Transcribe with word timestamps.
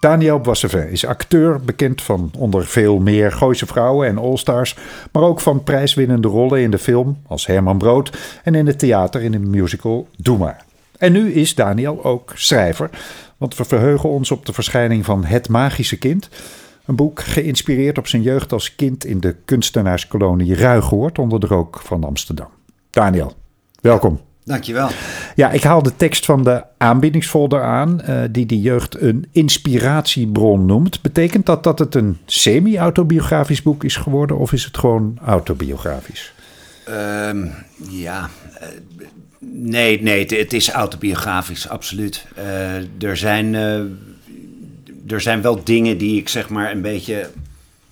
Daniel 0.00 0.40
Boissevin 0.40 0.88
is 0.88 1.06
acteur, 1.06 1.60
bekend 1.60 2.02
van 2.02 2.30
onder 2.38 2.66
veel 2.66 2.98
meer 2.98 3.32
Gooise 3.32 3.66
Vrouwen 3.66 4.08
en 4.08 4.18
Allstars, 4.18 4.76
maar 5.12 5.22
ook 5.22 5.40
van 5.40 5.62
prijswinnende 5.62 6.28
rollen 6.28 6.60
in 6.60 6.70
de 6.70 6.78
film 6.78 7.22
als 7.26 7.46
Herman 7.46 7.78
Brood 7.78 8.18
en 8.44 8.54
in 8.54 8.66
het 8.66 8.78
theater 8.78 9.22
in 9.22 9.32
de 9.32 9.38
musical 9.38 10.08
Doe. 10.16 10.54
En 10.98 11.12
nu 11.12 11.32
is 11.32 11.54
Daniel 11.54 12.04
ook 12.04 12.32
schrijver, 12.34 12.90
want 13.36 13.56
we 13.56 13.64
verheugen 13.64 14.08
ons 14.08 14.30
op 14.30 14.46
de 14.46 14.52
verschijning 14.52 15.04
van 15.04 15.24
Het 15.24 15.48
Magische 15.48 15.98
Kind, 15.98 16.28
een 16.84 16.96
boek 16.96 17.20
geïnspireerd 17.20 17.98
op 17.98 18.06
zijn 18.06 18.22
jeugd 18.22 18.52
als 18.52 18.74
kind 18.74 19.04
in 19.04 19.20
de 19.20 19.36
kunstenaarskolonie 19.44 20.54
Ruigoord 20.54 21.18
onder 21.18 21.40
de 21.40 21.46
rook 21.46 21.80
van 21.80 22.04
Amsterdam. 22.04 22.48
Daniel, 22.90 23.32
welkom. 23.80 24.27
Dankjewel. 24.48 24.88
Ja, 25.34 25.50
ik 25.50 25.62
haal 25.62 25.82
de 25.82 25.96
tekst 25.96 26.24
van 26.24 26.44
de 26.44 26.62
aanbiedingsfolder 26.78 27.62
aan, 27.62 28.00
uh, 28.08 28.20
die 28.30 28.46
de 28.46 28.60
jeugd 28.60 29.00
een 29.00 29.26
inspiratiebron 29.32 30.66
noemt. 30.66 31.02
Betekent 31.02 31.46
dat 31.46 31.64
dat 31.64 31.78
het 31.78 31.94
een 31.94 32.18
semi-autobiografisch 32.26 33.62
boek 33.62 33.84
is 33.84 33.96
geworden 33.96 34.38
of 34.38 34.52
is 34.52 34.64
het 34.64 34.78
gewoon 34.78 35.18
autobiografisch? 35.24 36.32
Um, 36.88 37.54
ja, 37.90 38.30
uh, 38.60 38.68
nee, 39.38 40.02
nee, 40.02 40.20
het, 40.20 40.30
het, 40.30 40.52
is 40.52 40.70
autobiografisch, 40.70 41.68
absoluut. 41.68 42.26
Uh, 42.38 43.02
er, 43.08 43.16
zijn, 43.16 43.54
er 45.06 45.20
zijn 45.20 45.42
wel 45.42 45.64
dingen 45.64 45.98
die 45.98 46.20
ik 46.20 46.28
zeg 46.28 46.48
maar 46.48 46.70
een 46.70 46.82
beetje 46.82 47.30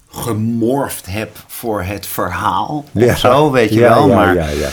gemorfd 0.09 1.07
heb 1.07 1.30
voor 1.46 1.82
het 1.82 2.07
verhaal. 2.07 2.84
Ja. 2.93 3.12
Of 3.12 3.18
zo, 3.18 3.51
weet 3.51 3.68
je 3.68 3.80
ja, 3.80 3.95
wel. 3.95 4.09
Ja, 4.09 4.15
maar 4.15 4.34
ja, 4.34 4.48
ja. 4.48 4.68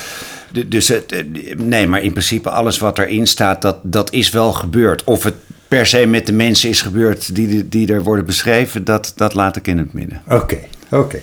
Dus 0.68 0.88
het, 0.88 1.24
nee, 1.58 1.88
maar 1.88 2.02
in 2.02 2.12
principe 2.12 2.50
alles 2.50 2.78
wat 2.78 3.00
erin 3.00 3.28
staat, 3.28 3.62
dat, 3.62 3.78
dat 3.82 4.12
is 4.12 4.30
wel 4.30 4.54
gebeurd. 4.54 5.04
Of 5.04 5.24
het 5.24 5.36
per 5.68 5.86
se 5.86 6.06
met 6.06 6.26
de 6.26 6.34
mensen 6.34 6.70
is 6.70 6.82
gebeurd 6.82 7.36
die, 7.36 7.70
die 7.70 7.94
er 7.94 8.04
worden 8.04 8.26
beschreven, 8.26 8.84
dat, 8.84 9.14
dat 9.16 9.34
laat 9.34 9.56
ik 9.56 9.68
in 9.68 9.78
het 9.78 9.94
midden. 9.94 10.22
Oké, 10.30 10.58
oké. 10.92 11.20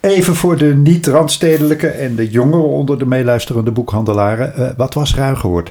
Even 0.00 0.34
voor 0.36 0.56
de 0.56 0.74
niet-randstedelijke 0.74 1.88
en 1.88 2.16
de 2.16 2.28
jongeren 2.28 2.68
onder 2.68 2.98
de 2.98 3.06
meeluisterende 3.06 3.70
boekhandelaren. 3.70 4.52
Uh, 4.58 4.68
wat 4.76 4.94
was 4.94 5.14
Ruigoord? 5.14 5.70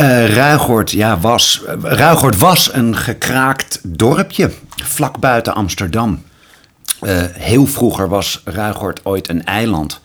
Uh, 0.00 0.34
Ruigoord, 0.34 0.90
ja, 0.90 1.18
was, 1.18 1.62
Ruigoord 1.82 2.38
was 2.38 2.74
een 2.74 2.96
gekraakt 2.96 3.80
dorpje 3.82 4.50
vlak 4.82 5.18
buiten 5.18 5.54
Amsterdam. 5.54 6.22
Uh, 7.02 7.22
heel 7.32 7.66
vroeger 7.66 8.08
was 8.08 8.42
Ruigoord 8.44 9.00
ooit 9.02 9.28
een 9.28 9.44
eiland. 9.44 10.00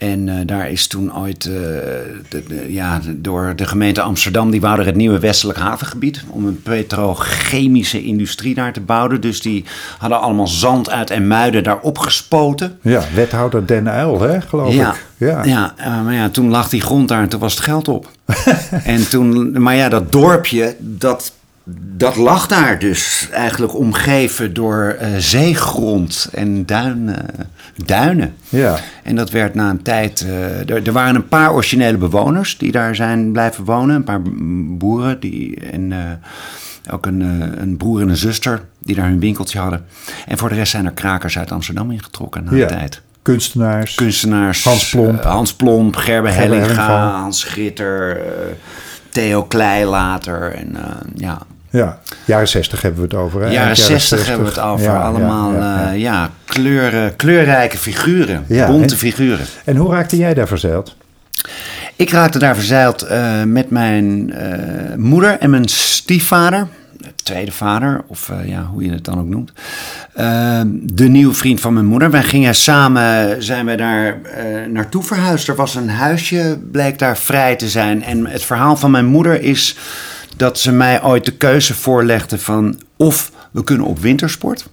En 0.00 0.26
uh, 0.26 0.34
daar 0.46 0.70
is 0.70 0.86
toen 0.86 1.16
ooit 1.16 1.44
uh, 1.44 1.54
de, 1.54 2.42
de, 2.48 2.72
ja, 2.72 3.00
door 3.16 3.52
de 3.56 3.66
gemeente 3.66 4.00
Amsterdam, 4.02 4.50
die 4.50 4.60
wouden 4.60 4.86
het 4.86 4.94
nieuwe 4.94 5.18
westelijk 5.18 5.58
havengebied 5.58 6.24
om 6.28 6.46
een 6.46 6.62
petrochemische 6.62 8.02
industrie 8.02 8.54
daar 8.54 8.72
te 8.72 8.80
bouwen. 8.80 9.20
Dus 9.20 9.40
die 9.40 9.64
hadden 9.98 10.20
allemaal 10.20 10.48
zand 10.48 10.90
uit 10.90 11.10
en 11.10 11.26
muiden 11.26 11.62
daar 11.62 11.80
opgespoten. 11.80 12.78
Ja, 12.82 13.02
wethouder 13.14 13.66
Den 13.66 13.86
Uyl, 13.86 14.20
hè, 14.20 14.40
geloof 14.40 14.74
ja, 14.74 14.90
ik. 14.90 15.06
Ja, 15.16 15.44
ja 15.44 15.74
uh, 15.78 16.04
maar 16.04 16.14
ja, 16.14 16.28
toen 16.28 16.50
lag 16.50 16.68
die 16.68 16.80
grond 16.80 17.08
daar 17.08 17.22
en 17.22 17.28
toen 17.28 17.40
was 17.40 17.54
het 17.54 17.62
geld 17.62 17.88
op. 17.88 18.10
en 18.84 19.08
toen, 19.08 19.62
maar 19.62 19.76
ja, 19.76 19.88
dat 19.88 20.12
dorpje, 20.12 20.76
dat 20.78 21.32
dat 22.00 22.16
lag 22.16 22.46
daar 22.46 22.78
dus 22.78 23.28
eigenlijk 23.32 23.74
omgeven 23.74 24.54
door 24.54 24.96
uh, 25.00 25.08
zeegrond 25.18 26.28
en 26.32 26.66
duin, 26.66 27.08
uh, 27.08 27.14
duinen. 27.84 28.34
Ja. 28.48 28.78
En 29.02 29.16
dat 29.16 29.30
werd 29.30 29.54
na 29.54 29.70
een 29.70 29.82
tijd. 29.82 30.20
Uh, 30.26 30.70
er, 30.70 30.86
er, 30.86 30.92
waren 30.92 31.14
een 31.14 31.28
paar 31.28 31.52
originele 31.52 31.96
bewoners 31.96 32.58
die 32.58 32.72
daar 32.72 32.94
zijn 32.94 33.32
blijven 33.32 33.64
wonen. 33.64 33.96
Een 33.96 34.04
paar 34.04 34.22
boeren 34.78 35.20
die, 35.20 35.60
en 35.60 35.92
ook 36.90 37.06
een, 37.06 37.20
een 37.60 37.76
broer 37.76 38.00
en 38.00 38.08
een 38.08 38.16
zuster 38.16 38.60
die 38.78 38.94
daar 38.94 39.08
hun 39.08 39.20
winkeltje 39.20 39.58
hadden. 39.58 39.84
En 40.26 40.38
voor 40.38 40.48
de 40.48 40.54
rest 40.54 40.70
zijn 40.70 40.86
er 40.86 40.92
krakers 40.92 41.38
uit 41.38 41.52
Amsterdam 41.52 41.90
ingetrokken 41.90 42.44
na 42.44 42.54
ja. 42.54 42.62
een 42.62 42.68
tijd. 42.68 43.02
Kunstenaars. 43.22 43.94
Kunstenaars. 43.94 44.64
Hans 44.64 44.90
Plomp. 44.90 45.22
Hans 45.22 45.54
Plomp, 45.54 45.96
Gerbe, 45.96 46.30
Hellinga. 46.30 47.10
Hans 47.10 47.44
Gritter. 47.44 48.20
Theo 49.08 49.44
Klei 49.44 49.84
later. 49.84 50.52
En 50.52 50.76
ja. 51.14 51.38
Ja, 51.70 51.98
jaren 52.24 52.48
60 52.48 52.82
hebben 52.82 53.00
we 53.00 53.06
het 53.06 53.16
over. 53.24 53.40
Hè? 53.40 53.46
Jaren, 53.50 53.66
Eind 53.66 53.78
60, 53.78 54.26
hebben 54.26 54.46
we 54.46 54.52
het 54.52 54.60
over. 54.60 54.84
Ja, 54.84 55.00
Allemaal 55.02 55.52
ja, 55.52 55.90
ja, 55.90 56.30
kleuren, 56.44 57.16
kleurrijke 57.16 57.78
figuren. 57.78 58.44
Bonte 58.48 58.92
en- 58.94 58.98
figuren. 59.00 59.46
En 59.64 59.76
hoe 59.76 59.90
raakte 59.92 60.16
jij 60.16 60.34
daar 60.34 60.48
verzeild? 60.48 60.96
Ik 61.96 62.10
raakte 62.10 62.38
daar 62.38 62.54
verzeild 62.54 63.02
eh, 63.02 63.42
met 63.42 63.70
mijn 63.70 64.32
eh, 64.32 64.96
moeder 64.96 65.38
en 65.38 65.50
mijn 65.50 65.68
stiefvader. 65.68 66.66
Tweede 67.22 67.52
vader, 67.52 68.02
of 68.06 68.28
eh, 68.30 68.48
ja, 68.48 68.62
hoe 68.72 68.84
je 68.84 68.90
het 68.92 69.04
dan 69.04 69.18
ook 69.18 69.28
noemt. 69.28 69.52
Eh, 70.14 70.60
de 70.82 71.08
nieuwe 71.08 71.34
vriend 71.34 71.60
van 71.60 71.74
mijn 71.74 71.86
moeder. 71.86 72.10
Wij 72.10 72.22
gingen 72.22 72.54
samen, 72.54 73.42
zijn 73.42 73.66
wij 73.66 73.76
daar 73.76 74.06
eh, 74.22 74.44
naartoe 74.68 75.02
verhuisd. 75.02 75.48
Er 75.48 75.54
was 75.54 75.74
een 75.74 75.88
huisje, 75.90 76.58
bleek 76.72 76.98
daar 76.98 77.16
vrij 77.16 77.56
te 77.56 77.68
zijn. 77.68 78.02
En 78.02 78.26
het 78.26 78.42
verhaal 78.42 78.76
van 78.76 78.90
mijn 78.90 79.06
moeder 79.06 79.42
is 79.42 79.76
dat 80.40 80.58
ze 80.58 80.72
mij 80.72 81.02
ooit 81.02 81.24
de 81.24 81.36
keuze 81.36 81.74
voorlegde 81.74 82.38
van... 82.38 82.80
of 82.96 83.32
we 83.50 83.64
kunnen 83.64 83.86
op 83.86 83.98
wintersport, 83.98 84.68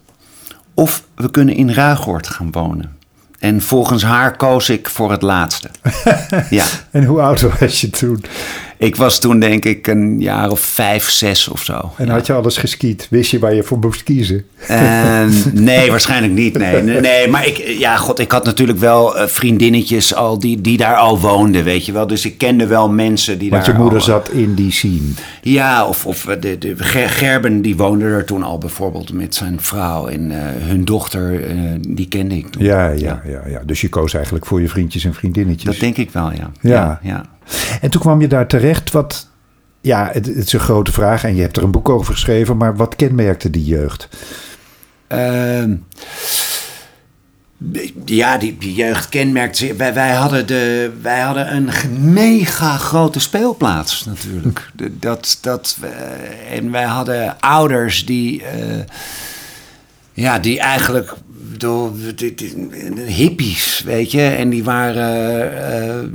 of 0.74 1.02
we 1.14 1.30
kunnen 1.30 1.54
in 1.54 1.70
Ruigoord 1.70 2.26
gaan 2.26 2.50
wonen. 2.52 2.96
En 3.38 3.62
volgens 3.62 4.02
haar 4.02 4.36
koos 4.36 4.68
ik 4.70 4.88
voor 4.88 5.10
het 5.10 5.22
laatste. 5.22 5.70
ja. 6.50 6.64
En 6.90 7.04
hoe 7.04 7.20
oud 7.20 7.58
was 7.58 7.80
je 7.80 7.90
toen? 7.90 8.24
Ik 8.78 8.96
was 8.96 9.20
toen 9.20 9.40
denk 9.40 9.64
ik 9.64 9.86
een 9.86 10.20
jaar 10.20 10.50
of 10.50 10.60
vijf, 10.60 11.10
zes 11.10 11.48
of 11.48 11.62
zo. 11.62 11.92
En 11.96 12.06
ja. 12.06 12.12
had 12.12 12.26
je 12.26 12.32
alles 12.32 12.56
geskiet? 12.56 13.06
Wist 13.10 13.30
je 13.30 13.38
waar 13.38 13.54
je 13.54 13.62
voor 13.62 13.78
moest 13.78 14.02
kiezen? 14.02 14.44
Uh, 14.70 15.22
nee, 15.52 15.90
waarschijnlijk 15.90 16.32
niet. 16.32 16.58
Nee, 16.58 16.82
nee, 16.82 17.00
nee, 17.00 17.28
maar 17.28 17.46
ik, 17.46 17.56
ja, 17.56 17.96
god, 17.96 18.18
ik 18.18 18.32
had 18.32 18.44
natuurlijk 18.44 18.78
wel 18.78 19.16
uh, 19.16 19.26
vriendinnetjes 19.26 20.14
al 20.14 20.38
die, 20.38 20.60
die 20.60 20.76
daar 20.76 20.96
al 20.96 21.20
woonden, 21.20 21.64
weet 21.64 21.86
je 21.86 21.92
wel. 21.92 22.06
Dus 22.06 22.24
ik 22.24 22.38
kende 22.38 22.66
wel 22.66 22.88
mensen 22.88 23.38
die 23.38 23.50
Want 23.50 23.64
daar. 23.64 23.74
je 23.74 23.80
moeder 23.80 23.98
al, 23.98 24.04
zat 24.04 24.30
in 24.30 24.54
die 24.54 24.72
scene. 24.72 25.12
Ja, 25.42 25.86
of, 25.86 26.06
of 26.06 26.26
de, 26.40 26.58
de 26.58 26.74
Ger, 26.76 27.08
Gerben, 27.08 27.62
die 27.62 27.76
woonde 27.76 28.04
er 28.04 28.24
toen 28.24 28.42
al 28.42 28.58
bijvoorbeeld 28.58 29.12
met 29.12 29.34
zijn 29.34 29.60
vrouw 29.60 30.06
en 30.06 30.30
uh, 30.30 30.36
hun 30.58 30.84
dochter, 30.84 31.40
die 31.88 32.08
kende 32.08 32.36
ik 32.36 32.48
toen. 32.48 32.64
Ja, 32.64 32.88
ja, 32.88 33.22
ja, 33.26 33.42
ja. 33.48 33.62
Dus 33.66 33.80
je 33.80 33.88
koos 33.88 34.14
eigenlijk 34.14 34.46
voor 34.46 34.60
je 34.60 34.68
vriendjes 34.68 35.04
en 35.04 35.14
vriendinnetjes. 35.14 35.70
Dat 35.70 35.80
denk 35.80 35.96
ik 35.96 36.10
wel, 36.10 36.32
ja. 36.32 36.50
Ja. 36.60 36.70
ja, 36.70 37.00
ja. 37.02 37.24
En 37.80 37.90
toen 37.90 38.00
kwam 38.00 38.20
je 38.20 38.28
daar 38.28 38.46
terecht. 38.46 38.90
Wat, 38.90 39.28
ja, 39.80 40.10
het, 40.12 40.28
is 40.28 40.52
een 40.52 40.60
grote 40.60 40.92
vraag 40.92 41.24
en 41.24 41.34
je 41.34 41.42
hebt 41.42 41.56
er 41.56 41.62
een 41.62 41.70
boek 41.70 41.88
over 41.88 42.12
geschreven. 42.12 42.56
Maar 42.56 42.76
wat 42.76 42.96
kenmerkte 42.96 43.50
die 43.50 43.64
jeugd? 43.64 44.08
Uh, 45.12 45.64
ja, 48.04 48.38
die, 48.38 48.56
die 48.58 48.74
jeugd 48.74 49.08
kenmerkte. 49.08 49.74
Wij, 49.74 49.94
wij, 49.94 50.14
hadden 50.14 50.46
de, 50.46 50.92
wij 51.02 51.20
hadden 51.20 51.54
een 51.54 51.70
mega 52.12 52.76
grote 52.76 53.20
speelplaats 53.20 54.04
natuurlijk. 54.04 54.70
Dat, 54.92 55.38
dat, 55.40 55.78
uh, 55.84 56.56
en 56.56 56.70
wij 56.70 56.84
hadden 56.84 57.40
ouders 57.40 58.06
die. 58.06 58.42
Uh, 58.42 58.78
ja, 60.12 60.38
die 60.38 60.60
eigenlijk 60.60 61.14
door 61.58 61.92
hippies, 63.06 63.82
weet 63.84 64.10
je. 64.10 64.22
En 64.22 64.50
die 64.50 64.64
waren 64.64 65.52
uh, 65.52 66.08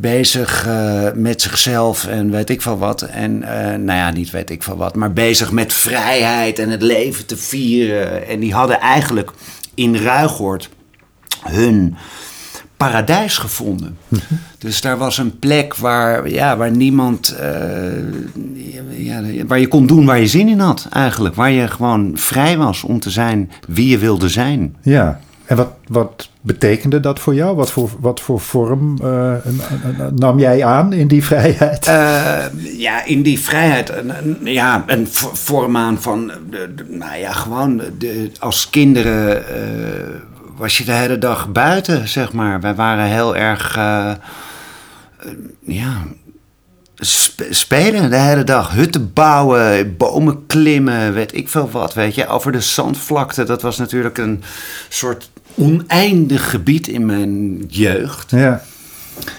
bezig 0.00 0.66
uh, 0.66 1.12
met 1.14 1.42
zichzelf 1.42 2.06
en 2.06 2.30
weet 2.30 2.50
ik 2.50 2.62
veel 2.62 2.78
wat. 2.78 3.02
En 3.02 3.42
uh, 3.42 3.48
nou 3.60 3.98
ja, 3.98 4.10
niet 4.10 4.30
weet 4.30 4.50
ik 4.50 4.62
veel 4.62 4.76
wat, 4.76 4.94
maar 4.94 5.12
bezig 5.12 5.52
met 5.52 5.72
vrijheid 5.72 6.58
en 6.58 6.70
het 6.70 6.82
leven 6.82 7.26
te 7.26 7.36
vieren. 7.36 8.26
En 8.28 8.40
die 8.40 8.54
hadden 8.54 8.80
eigenlijk 8.80 9.30
in 9.74 9.96
Ruigoord 9.96 10.68
hun 11.42 11.96
paradijs 12.76 13.38
gevonden. 13.38 13.98
Dus 14.58 14.80
daar 14.80 14.98
was 14.98 15.18
een 15.18 15.38
plek 15.38 15.74
waar, 15.74 16.28
ja, 16.28 16.56
waar 16.56 16.70
niemand, 16.70 17.36
uh, 17.40 17.48
ja, 19.04 19.22
waar 19.46 19.60
je 19.60 19.68
kon 19.68 19.86
doen 19.86 20.04
waar 20.04 20.20
je 20.20 20.26
zin 20.26 20.48
in 20.48 20.60
had 20.60 20.86
eigenlijk. 20.90 21.34
Waar 21.34 21.50
je 21.50 21.68
gewoon 21.68 22.12
vrij 22.14 22.56
was 22.56 22.84
om 22.84 23.00
te 23.00 23.10
zijn 23.10 23.50
wie 23.68 23.88
je 23.88 23.98
wilde 23.98 24.28
zijn. 24.28 24.76
Ja, 24.82 25.20
en 25.50 25.56
wat, 25.56 25.72
wat 25.86 26.28
betekende 26.40 27.00
dat 27.00 27.18
voor 27.18 27.34
jou? 27.34 27.56
Wat 27.56 27.70
voor, 27.70 27.90
wat 28.00 28.20
voor 28.20 28.40
vorm 28.40 28.98
uh, 29.02 29.34
nam 30.14 30.38
jij 30.38 30.64
aan 30.64 30.92
in 30.92 31.08
die 31.08 31.24
vrijheid? 31.24 31.88
Uh, 31.88 32.44
ja, 32.78 33.04
in 33.04 33.22
die 33.22 33.40
vrijheid, 33.40 33.90
een, 33.90 34.10
een, 34.10 34.38
ja, 34.42 34.84
een 34.86 35.06
vorm 35.32 35.76
aan 35.76 36.00
van, 36.00 36.32
de, 36.50 36.72
de, 36.74 36.84
nou 36.88 37.16
ja, 37.16 37.32
gewoon 37.32 37.82
de, 37.98 38.30
als 38.38 38.70
kinderen 38.70 39.42
was 40.56 40.78
je 40.78 40.84
de 40.84 40.92
hele 40.92 41.18
dag 41.18 41.52
buiten, 41.52 42.08
zeg 42.08 42.32
maar. 42.32 42.60
Wij 42.60 42.74
waren 42.74 43.04
heel 43.04 43.36
erg, 43.36 43.74
ja, 45.60 46.02
sp 47.00 47.38
spelen 47.50 48.10
de 48.10 48.16
hele 48.16 48.44
dag. 48.44 48.70
Hutten 48.70 49.12
bouwen, 49.12 49.96
bomen 49.96 50.46
klimmen, 50.46 51.12
weet 51.12 51.34
ik 51.34 51.48
veel 51.48 51.70
wat, 51.70 51.94
weet 51.94 52.14
je. 52.14 52.26
Over 52.26 52.52
de 52.52 52.60
zandvlakte, 52.60 53.44
dat 53.44 53.62
was 53.62 53.78
natuurlijk 53.78 54.18
een 54.18 54.42
soort 54.88 55.30
oneindig 55.54 56.50
gebied 56.50 56.88
in 56.88 57.06
mijn 57.06 57.64
jeugd. 57.68 58.30
Ja. 58.30 58.62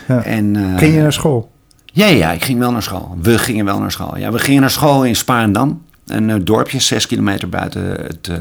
ja. 0.07 0.23
En, 0.23 0.55
uh, 0.55 0.77
Ging 0.77 0.93
je 0.93 1.01
naar 1.01 1.13
school? 1.13 1.51
Ja, 1.85 2.05
ja, 2.05 2.31
ik 2.31 2.43
ging 2.43 2.59
wel 2.59 2.71
naar 2.71 2.83
school. 2.83 3.17
We 3.21 3.37
gingen 3.37 3.65
wel 3.65 3.79
naar 3.79 3.91
school. 3.91 4.17
Ja, 4.17 4.31
we 4.31 4.39
gingen 4.39 4.61
naar 4.61 4.69
school 4.69 5.05
in 5.05 5.15
Spaarndam. 5.15 5.81
Een 6.05 6.29
uh, 6.29 6.35
dorpje, 6.43 6.79
zes 6.79 7.07
kilometer 7.07 7.49
buiten, 7.49 7.83
het, 7.83 8.27
uh, 8.31 8.37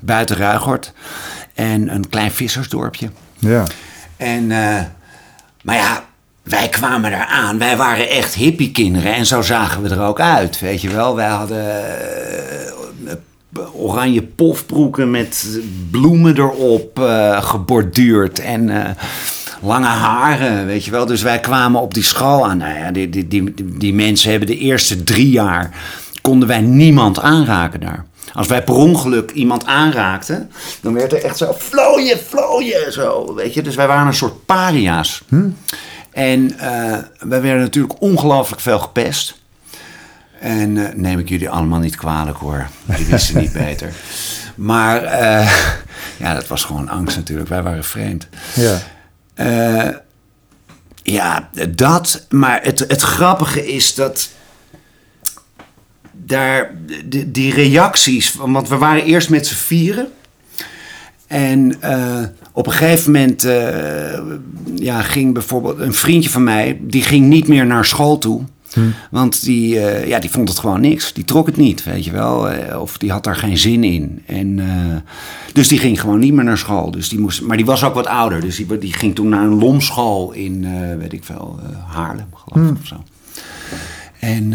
buiten 0.00 0.36
Ruigort. 0.36 0.92
En 1.54 1.94
een 1.94 2.08
klein 2.08 2.30
vissersdorpje. 2.30 3.10
Ja. 3.38 3.64
En, 4.16 4.42
uh, 4.42 4.80
maar 5.62 5.76
ja, 5.76 6.04
wij 6.42 6.68
kwamen 6.68 7.10
daar 7.10 7.26
aan. 7.26 7.58
Wij 7.58 7.76
waren 7.76 8.08
echt 8.08 8.34
hippiekinderen. 8.34 9.14
En 9.14 9.26
zo 9.26 9.42
zagen 9.42 9.82
we 9.82 9.88
er 9.88 10.02
ook 10.02 10.20
uit, 10.20 10.60
weet 10.60 10.80
je 10.80 10.90
wel. 10.90 11.16
Wij 11.16 11.28
hadden 11.28 11.84
oranje 13.72 14.22
pofbroeken 14.22 15.10
met 15.10 15.60
bloemen 15.90 16.36
erop 16.36 17.00
geborduurd. 17.40 18.38
En 18.38 18.96
lange 19.62 19.86
haren, 19.86 20.66
weet 20.66 20.84
je 20.84 20.90
wel. 20.90 21.06
Dus 21.06 21.22
wij 21.22 21.40
kwamen 21.40 21.80
op 21.80 21.94
die 21.94 22.02
school 22.02 22.46
aan. 22.46 22.56
Nou 22.56 22.78
ja, 22.78 22.90
die, 22.90 23.08
die, 23.08 23.28
die, 23.28 23.54
die 23.78 23.94
mensen 23.94 24.30
hebben 24.30 24.48
de 24.48 24.58
eerste 24.58 25.04
drie 25.04 25.30
jaar... 25.30 25.70
konden 26.20 26.48
wij 26.48 26.60
niemand 26.60 27.20
aanraken 27.20 27.80
daar. 27.80 28.04
Als 28.34 28.46
wij 28.46 28.62
per 28.62 28.74
ongeluk 28.74 29.30
iemand 29.30 29.66
aanraakten, 29.66 30.50
dan 30.80 30.94
werd 30.94 31.12
er 31.12 31.24
echt 31.24 31.36
zo 31.36 31.54
vlooien, 31.58 32.18
vlooien, 32.28 32.92
zo, 32.92 33.34
weet 33.34 33.54
je. 33.54 33.62
Dus 33.62 33.74
wij 33.74 33.86
waren 33.86 34.06
een 34.06 34.14
soort 34.14 34.46
paria's. 34.46 35.22
Hm? 35.28 35.48
En 36.12 36.54
uh, 36.54 36.98
wij 37.18 37.42
werden 37.42 37.60
natuurlijk 37.60 38.00
ongelooflijk 38.00 38.60
veel 38.60 38.78
gepest. 38.78 39.40
En 40.40 40.76
uh, 40.76 40.88
neem 40.94 41.18
ik 41.18 41.28
jullie 41.28 41.50
allemaal 41.50 41.78
niet 41.78 41.96
kwalijk 41.96 42.38
hoor, 42.38 42.66
die 42.84 43.06
wisten 43.06 43.40
niet 43.40 43.52
beter. 43.66 43.92
Maar 44.54 45.02
uh, 45.02 45.52
ja, 46.16 46.34
dat 46.34 46.46
was 46.46 46.64
gewoon 46.64 46.88
angst 46.88 47.16
natuurlijk, 47.16 47.48
wij 47.48 47.62
waren 47.62 47.84
vreemd. 47.84 48.28
Ja. 48.54 48.78
Uh, 49.36 49.96
ja, 51.02 51.48
dat. 51.68 52.26
Maar 52.28 52.62
het, 52.62 52.78
het 52.78 53.00
grappige 53.00 53.66
is 53.72 53.94
dat 53.94 54.28
daar 56.12 56.74
die, 57.04 57.30
die 57.30 57.54
reacties, 57.54 58.34
want 58.34 58.68
we 58.68 58.76
waren 58.76 59.04
eerst 59.04 59.30
met 59.30 59.46
z'n 59.46 59.54
vieren. 59.54 60.08
En 61.32 61.74
uh, 61.84 62.20
op 62.52 62.66
een 62.66 62.72
gegeven 62.72 63.12
moment 63.12 63.44
uh, 63.44 63.52
ja, 64.74 65.02
ging 65.02 65.32
bijvoorbeeld 65.32 65.78
een 65.78 65.94
vriendje 65.94 66.30
van 66.30 66.44
mij, 66.44 66.80
die 66.80 67.02
ging 67.02 67.26
niet 67.26 67.48
meer 67.48 67.66
naar 67.66 67.84
school 67.84 68.18
toe. 68.18 68.42
Hm. 68.72 68.80
Want 69.10 69.44
die, 69.44 69.74
uh, 69.74 70.06
ja, 70.06 70.18
die 70.18 70.30
vond 70.30 70.48
het 70.48 70.58
gewoon 70.58 70.80
niks. 70.80 71.12
Die 71.12 71.24
trok 71.24 71.46
het 71.46 71.56
niet, 71.56 71.84
weet 71.84 72.04
je 72.04 72.10
wel. 72.10 72.48
Of 72.80 72.98
die 72.98 73.10
had 73.10 73.24
daar 73.24 73.36
geen 73.36 73.58
zin 73.58 73.84
in. 73.84 74.22
En, 74.26 74.60
dus 75.52 75.68
die 75.68 75.78
ging 75.78 76.00
gewoon 76.00 76.18
niet 76.18 76.32
meer 76.32 76.44
naar 76.44 76.58
school. 76.58 76.90
Dus 76.90 77.08
die 77.08 77.18
moest, 77.18 77.42
maar 77.42 77.56
die 77.56 77.66
was 77.66 77.84
ook 77.84 77.94
wat 77.94 78.06
ouder. 78.06 78.40
Dus 78.40 78.56
die, 78.56 78.78
die 78.78 78.92
ging 78.92 79.14
toen 79.14 79.28
naar 79.28 79.44
een 79.44 79.58
lomschool 79.58 80.32
in, 80.32 80.66
weet 80.98 81.12
ik 81.12 81.24
veel, 81.24 81.60
Haarlem, 81.86 82.26
geloof 82.34 82.68
ik, 82.68 82.76
Hm. 82.76 82.80
of 82.80 82.86
zo. 82.86 83.02
En 84.18 84.52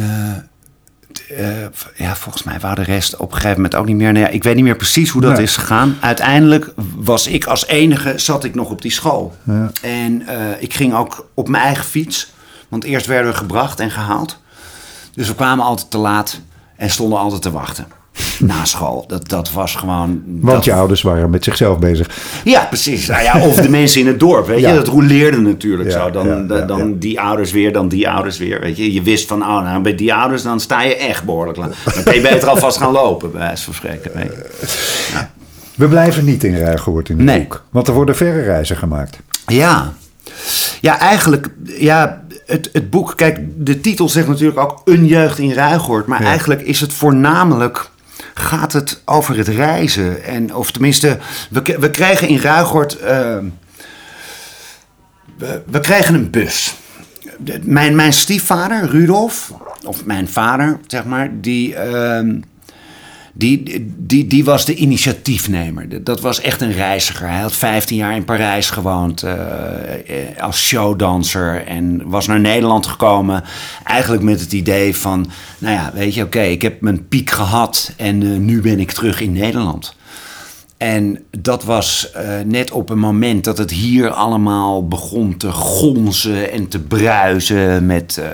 uh, 1.31 1.65
ja, 1.95 2.15
volgens 2.15 2.43
mij 2.43 2.59
waren 2.59 2.85
de 2.85 2.91
rest 2.91 3.15
op 3.17 3.27
een 3.29 3.35
gegeven 3.35 3.55
moment 3.55 3.75
ook 3.75 3.85
niet 3.85 3.95
meer. 3.95 4.11
Nou 4.11 4.25
ja, 4.25 4.31
ik 4.31 4.43
weet 4.43 4.55
niet 4.55 4.63
meer 4.63 4.75
precies 4.75 5.09
hoe 5.09 5.21
dat 5.21 5.33
Nee. 5.33 5.41
is 5.43 5.57
gegaan. 5.57 5.97
Uiteindelijk 6.01 6.73
was 6.95 7.27
ik 7.27 7.45
als 7.45 7.67
enige, 7.67 8.13
zat 8.17 8.43
ik 8.43 8.55
nog 8.55 8.69
op 8.69 8.81
die 8.81 8.91
school. 8.91 9.35
Ja. 9.43 9.71
En 9.81 10.21
uh, 10.21 10.29
ik 10.59 10.73
ging 10.73 10.93
ook 10.95 11.29
op 11.33 11.47
mijn 11.49 11.63
eigen 11.63 11.85
fiets. 11.85 12.31
Want 12.67 12.83
eerst 12.83 13.05
werden 13.05 13.31
we 13.31 13.37
gebracht 13.37 13.79
en 13.79 13.91
gehaald. 13.91 14.39
Dus 15.13 15.27
we 15.27 15.35
kwamen 15.35 15.65
altijd 15.65 15.91
te 15.91 15.97
laat 15.97 16.39
en 16.75 16.89
stonden 16.89 17.19
altijd 17.19 17.41
te 17.41 17.51
wachten. 17.51 17.87
Na 18.39 18.65
school. 18.65 19.03
Dat, 19.07 19.29
dat 19.29 19.51
was 19.51 19.75
gewoon. 19.75 20.21
Want 20.25 20.53
dat, 20.55 20.65
je 20.65 20.73
ouders 20.73 21.01
waren 21.01 21.29
met 21.29 21.43
zichzelf 21.43 21.79
bezig. 21.79 22.09
ja, 22.43 22.65
precies. 22.65 23.07
Nou 23.07 23.23
ja, 23.23 23.39
of 23.41 23.55
de 23.55 23.69
mensen 23.69 24.01
in 24.01 24.07
het 24.07 24.19
dorp, 24.19 24.47
weet 24.47 24.59
Ja. 24.59 24.69
je. 24.69 24.75
Dat 24.75 24.87
roleerde 24.87 25.37
natuurlijk 25.37 25.91
Ja, 25.91 25.99
zo. 26.03 26.09
Dan, 26.11 26.45
ja, 26.47 26.61
dan 26.61 26.97
die 26.97 27.19
ouders 27.21 27.51
weer, 27.51 27.73
dan 27.73 27.87
die 27.87 28.09
ouders 28.09 28.37
weer, 28.37 28.59
weet 28.59 28.77
je. 28.77 28.93
Je 28.93 29.01
wist 29.01 29.27
van, 29.27 29.41
oh, 29.41 29.63
nou, 29.63 29.81
bij 29.81 29.95
die 29.95 30.13
ouders, 30.13 30.41
dan 30.43 30.59
sta 30.59 30.81
je 30.81 30.95
echt 30.95 31.23
behoorlijk 31.23 31.57
lang. 31.57 31.71
Dan 31.93 32.03
kun 32.03 32.13
je 32.13 32.21
beter 32.21 32.49
alvast 32.49 32.77
gaan 32.77 32.91
lopen, 32.91 33.31
bij 33.31 33.39
wijze 33.41 33.63
van 33.63 33.73
spreken. 33.73 34.11
weet 34.13 34.23
je. 34.31 35.25
We 35.75 35.87
blijven 35.87 36.25
niet 36.25 36.43
in 36.43 36.57
Ruigoord 36.57 37.09
in 37.09 37.17
het 37.17 37.25
Nee. 37.25 37.39
boek. 37.39 37.63
Want 37.69 37.87
er 37.87 37.93
worden 37.93 38.15
verre 38.15 38.41
reizen 38.41 38.77
gemaakt. 38.77 39.19
Ja. 39.47 39.93
Ja, 40.81 40.99
eigenlijk, 40.99 41.47
ja, 41.63 42.21
het, 42.45 42.69
het 42.73 42.89
boek, 42.89 43.13
kijk, 43.15 43.39
de 43.55 43.79
titel 43.81 44.09
zegt 44.09 44.27
natuurlijk 44.27 44.59
ook 44.59 44.81
een 44.85 45.05
jeugd 45.05 45.39
in 45.39 45.51
Ruigoord. 45.53 46.07
Maar 46.07 46.21
eigenlijk 46.21 46.61
is 46.61 46.79
het 46.79 46.93
voornamelijk, 46.93 47.89
gaat 48.37 48.73
het 48.73 49.01
over 49.05 49.37
het 49.37 49.47
reizen. 49.47 50.23
En, 50.23 50.55
of 50.55 50.71
tenminste, 50.71 51.17
we, 51.49 51.75
we 51.79 51.89
kregen 51.89 52.27
in 52.27 52.39
Ruigoord, 52.39 52.99
eh, 52.99 53.37
we, 55.37 55.61
we 55.65 55.79
kregen 55.79 56.15
een 56.15 56.29
bus. 56.29 56.75
Mijn, 57.61 57.95
mijn 57.95 58.13
stiefvader, 58.13 58.89
Rudolf, 58.89 59.51
of 59.85 60.05
mijn 60.05 60.29
vader, 60.29 60.79
zeg 60.87 61.05
maar, 61.05 61.29
die... 61.33 61.75
ehm, 61.75 62.39
die, 63.37 63.85
die, 63.97 64.27
die 64.27 64.45
was 64.45 64.65
de 64.65 64.75
initiatiefnemer. 64.75 66.03
Dat 66.03 66.21
was 66.21 66.41
echt 66.41 66.61
een 66.61 66.71
reiziger. 66.71 67.27
Hij 67.27 67.41
had 67.41 67.55
15 67.55 67.97
jaar 67.97 68.15
in 68.15 68.25
Parijs 68.25 68.69
gewoond 68.69 69.23
eh, 69.23 69.33
eh, 69.33 70.39
als 70.39 70.65
showdanser. 70.65 71.65
En 71.65 72.09
was 72.09 72.27
naar 72.27 72.39
Nederland 72.39 72.85
gekomen. 72.85 73.43
Eigenlijk 73.83 74.23
met 74.23 74.39
het 74.39 74.53
idee 74.53 74.95
van: 74.95 75.29
nou 75.57 75.73
ja, 75.73 75.91
weet 75.93 76.13
je, 76.13 76.23
oké, 76.23 76.41
ik 76.41 76.61
heb 76.61 76.81
mijn 76.81 77.07
piek 77.07 77.29
gehad. 77.29 77.93
En 77.97 78.23
eh, 78.23 78.37
nu 78.37 78.61
ben 78.61 78.79
ik 78.79 78.91
terug 78.91 79.21
in 79.21 79.31
Nederland. 79.31 79.95
En 80.77 81.23
dat 81.39 81.63
was 81.63 82.11
eh, 82.11 82.23
net 82.45 82.71
op 82.71 82.89
een 82.89 82.99
moment 82.99 83.43
dat 83.43 83.57
het 83.57 83.71
hier 83.71 84.09
allemaal 84.09 84.87
begon 84.87 85.37
te 85.37 85.51
gonzen 85.51 86.51
en 86.51 86.67
te 86.67 86.79
bruisen 86.79 87.85
met 87.85 88.17
eh, 88.17 88.27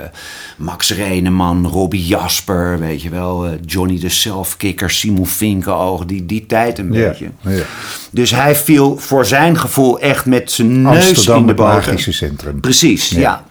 Max 0.56 0.90
Reneman, 0.90 1.66
Robbie 1.66 2.06
Jasper, 2.06 2.78
weet 2.78 3.02
je 3.02 3.10
wel, 3.10 3.46
eh, 3.46 3.52
Johnny 3.66 3.98
de 3.98 4.08
Selfkicker, 4.08 4.90
Simon 4.90 5.26
Vinkenoog, 5.26 6.04
die, 6.04 6.26
die 6.26 6.46
tijd 6.46 6.78
een 6.78 6.88
beetje. 6.88 7.30
ja. 7.40 7.62
Dus 8.10 8.30
hij 8.30 8.56
viel 8.56 8.98
voor 8.98 9.26
zijn 9.26 9.58
gevoel 9.58 10.00
echt 10.00 10.26
met 10.26 10.52
zijn 10.52 10.82
neus 10.82 11.08
in 11.08 11.24
de 11.24 11.32
het 11.32 11.46
boter. 11.46 11.64
magische 11.64 12.12
centrum. 12.12 12.60
Precies, 12.60 13.08
ja. 13.08 13.20
Ja. 13.20 13.44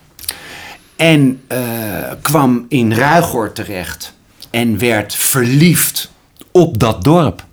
En 0.95 1.42
kwam 2.22 2.66
in 2.69 2.94
Ruigoord 2.94 3.56
terecht 3.56 4.13
en 4.50 4.78
werd 4.78 5.16
verliefd 5.16 6.12
op 6.51 6.80
dat 6.80 7.04
dorp. 7.04 7.44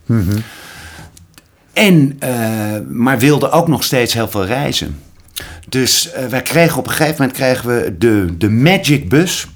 En, 1.72 2.16
eh, 2.18 2.30
maar 2.88 3.18
wilde 3.18 3.50
ook 3.50 3.68
nog 3.68 3.84
steeds 3.84 4.14
heel 4.14 4.28
veel 4.28 4.44
reizen. 4.44 5.00
Dus 5.68 6.12
eh, 6.12 6.26
wij 6.26 6.42
kregen 6.42 6.78
op 6.78 6.86
een 6.86 6.92
gegeven 6.92 7.16
moment 7.18 7.36
kregen 7.36 7.68
we 7.68 7.94
de, 7.98 8.36
de 8.38 8.50
Magic 8.50 9.08
Bus. 9.08 9.46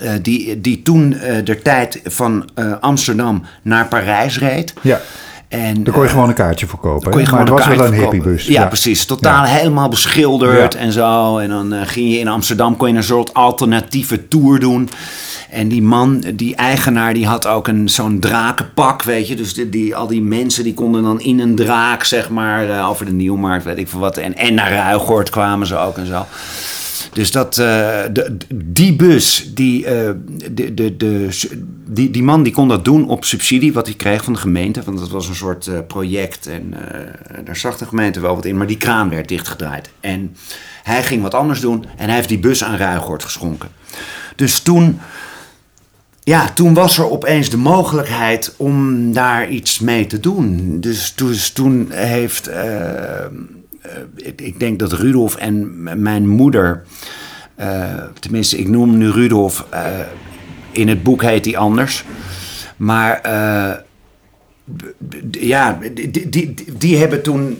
eh, 0.00 0.12
die, 0.22 0.60
die 0.60 0.82
toen 0.82 1.10
de 1.44 1.60
tijd 1.62 2.00
van 2.04 2.48
Amsterdam 2.80 3.44
naar 3.62 3.88
Parijs 3.88 4.38
reed. 4.38 4.74
Ja, 4.82 5.00
En, 5.48 5.84
daar 5.84 5.92
kon 5.92 6.02
je 6.02 6.08
eh, 6.08 6.14
gewoon 6.14 6.28
een 6.28 6.34
kaartje 6.34 6.66
voor 6.66 6.78
kopen. 6.78 7.10
kon 7.10 7.20
je 7.20 7.30
maar 7.30 7.40
het 7.40 7.48
was 7.48 7.66
wel 7.66 7.86
een 7.86 7.92
hippiebus. 7.92 8.24
verkopen. 8.42 8.52
Ja, 8.52 8.66
precies. 8.66 9.04
Totaal 9.04 9.44
Ja. 9.44 9.50
helemaal 9.50 9.88
beschilderd 9.88 10.72
Ja. 10.72 10.78
en 10.78 10.92
zo. 10.92 11.38
En 11.38 11.48
dan 11.48 11.72
eh, 11.72 11.80
ging 11.84 12.10
je 12.12 12.18
in 12.18 12.28
Amsterdam 12.28 12.76
kon 12.76 12.88
je 12.88 12.96
een 12.96 13.02
soort 13.02 13.34
alternatieve 13.34 14.28
tour 14.28 14.60
doen. 14.60 14.88
En 15.50 15.68
die 15.68 15.82
man, 15.82 16.24
die 16.34 16.56
eigenaar, 16.56 17.14
die 17.14 17.26
had 17.26 17.46
ook 17.46 17.68
een, 17.68 17.88
zo'n 17.88 18.18
drakenpak, 18.20 19.02
weet 19.02 19.28
je. 19.28 19.34
Dus 19.36 19.54
die, 19.54 19.68
die, 19.70 19.96
al 19.96 20.06
die 20.06 20.22
mensen 20.22 20.64
die 20.64 20.74
konden 20.74 21.02
dan 21.02 21.20
in 21.20 21.40
een 21.40 21.54
draak, 21.54 22.04
zeg 22.04 22.30
maar, 22.30 22.68
eh, 22.70 22.88
over 22.88 23.04
de 23.06 23.12
Nieuwmarkt, 23.12 23.64
weet 23.64 23.78
ik 23.78 23.88
veel 23.88 24.00
wat. 24.00 24.16
En, 24.16 24.36
en 24.36 24.54
naar 24.54 24.72
Ruigoord 24.72 25.30
kwamen 25.30 25.66
ze 25.66 25.76
ook 25.78 25.96
en 25.98 26.06
zo. 26.06 26.26
Dus 27.16 27.30
dat, 27.30 27.58
eh, 27.58 28.02
de, 28.12 28.36
die 28.54 28.96
bus, 28.96 29.50
die, 29.54 29.86
eh, 29.86 30.10
de, 30.50 30.74
de, 30.74 30.96
de, 30.96 31.28
die, 31.86 32.10
die 32.10 32.22
man 32.22 32.42
die 32.42 32.52
kon 32.52 32.68
dat 32.68 32.84
doen 32.84 33.08
op 33.08 33.24
subsidie 33.24 33.72
wat 33.72 33.86
hij 33.86 33.94
kreeg 33.94 34.24
van 34.24 34.32
de 34.32 34.38
gemeente. 34.38 34.82
Want 34.82 34.98
dat 34.98 35.10
was 35.10 35.28
een 35.28 35.34
soort 35.34 35.66
eh, 35.66 35.78
project 35.86 36.46
en 36.46 36.74
daar 37.44 37.56
zag 37.56 37.78
de 37.78 37.86
gemeente 37.86 38.20
wel 38.20 38.34
wat 38.34 38.44
in. 38.44 38.56
Maar 38.56 38.66
die 38.66 38.76
kraan 38.76 39.08
werd 39.08 39.28
dichtgedraaid. 39.28 39.90
En 40.00 40.36
hij 40.82 41.02
ging 41.02 41.22
wat 41.22 41.34
anders 41.34 41.60
doen 41.60 41.84
en 41.96 42.06
hij 42.06 42.14
heeft 42.14 42.28
die 42.28 42.38
bus 42.38 42.64
aan 42.64 42.76
Ruigoord 42.76 43.24
geschonken. 43.24 43.68
Dus 44.34 44.60
toen, 44.60 45.00
ja, 46.22 46.50
toen 46.50 46.74
was 46.74 46.98
er 46.98 47.10
opeens 47.10 47.50
de 47.50 47.56
mogelijkheid 47.56 48.54
om 48.56 49.12
daar 49.12 49.48
iets 49.48 49.78
mee 49.78 50.06
te 50.06 50.20
doen. 50.20 50.76
Dus, 50.80 51.14
dus 51.14 51.50
toen 51.50 51.90
heeft... 51.90 52.50
eh, 53.86 54.32
ik, 54.36 54.60
denk 54.60 54.78
dat 54.78 54.92
Rudolf 54.92 55.36
en 55.36 55.82
mijn 56.02 56.28
moeder, 56.28 56.84
eh, 57.54 58.02
tenminste, 58.20 58.58
ik 58.58 58.68
noem 58.68 58.96
nu 58.96 59.10
Rudolf, 59.10 59.66
eh, 59.70 59.82
in 60.70 60.88
het 60.88 61.02
boek 61.02 61.22
heet 61.22 61.44
hij 61.44 61.56
anders. 61.56 62.04
Maar 62.76 63.20
ja, 65.30 65.78
die, 66.28 66.54
die 66.78 66.96
hebben 66.96 67.22
toen, 67.22 67.56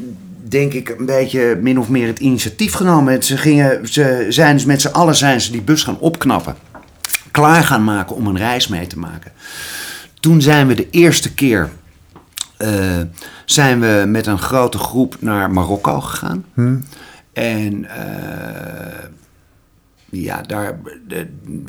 denk 0.49 0.73
ik, 0.73 0.89
een 0.89 1.07
beetje 1.07 1.59
min 1.61 1.79
of 1.79 1.89
meer 1.89 2.07
het 2.07 2.19
initiatief 2.19 2.73
genomen. 2.73 3.23
Ze, 3.23 3.37
gingen, 3.37 3.89
ze 3.89 4.27
zijn 4.29 4.57
dus 4.57 4.65
met 4.65 4.81
z'n 4.81 4.89
allen 4.89 5.17
zijn 5.17 5.41
ze 5.41 5.53
die 5.53 5.63
bus 5.63 5.83
gaan 5.83 5.99
opknappen. 5.99 6.57
Klaar 7.31 7.65
gaan 7.65 7.85
maken 7.85 8.17
om 8.17 8.27
een 8.27 8.39
reis 8.39 8.69
mee 8.69 8.87
te 8.87 8.99
maken. 8.99 9.33
Toen 10.21 10.43
zijn 10.43 10.67
we 10.67 10.75
de 10.75 10.91
eerste 10.91 11.35
keer 11.35 11.71
eh, 12.57 13.01
zijn 13.45 13.81
we 13.81 14.05
met 14.07 14.27
een 14.27 14.39
grote 14.39 14.79
groep 14.79 15.17
naar 15.21 15.51
Marokko 15.51 16.01
gegaan. 16.01 16.45
En 17.33 17.85
eh, 17.91 19.05
ja, 20.11 20.43
daar, 20.43 20.79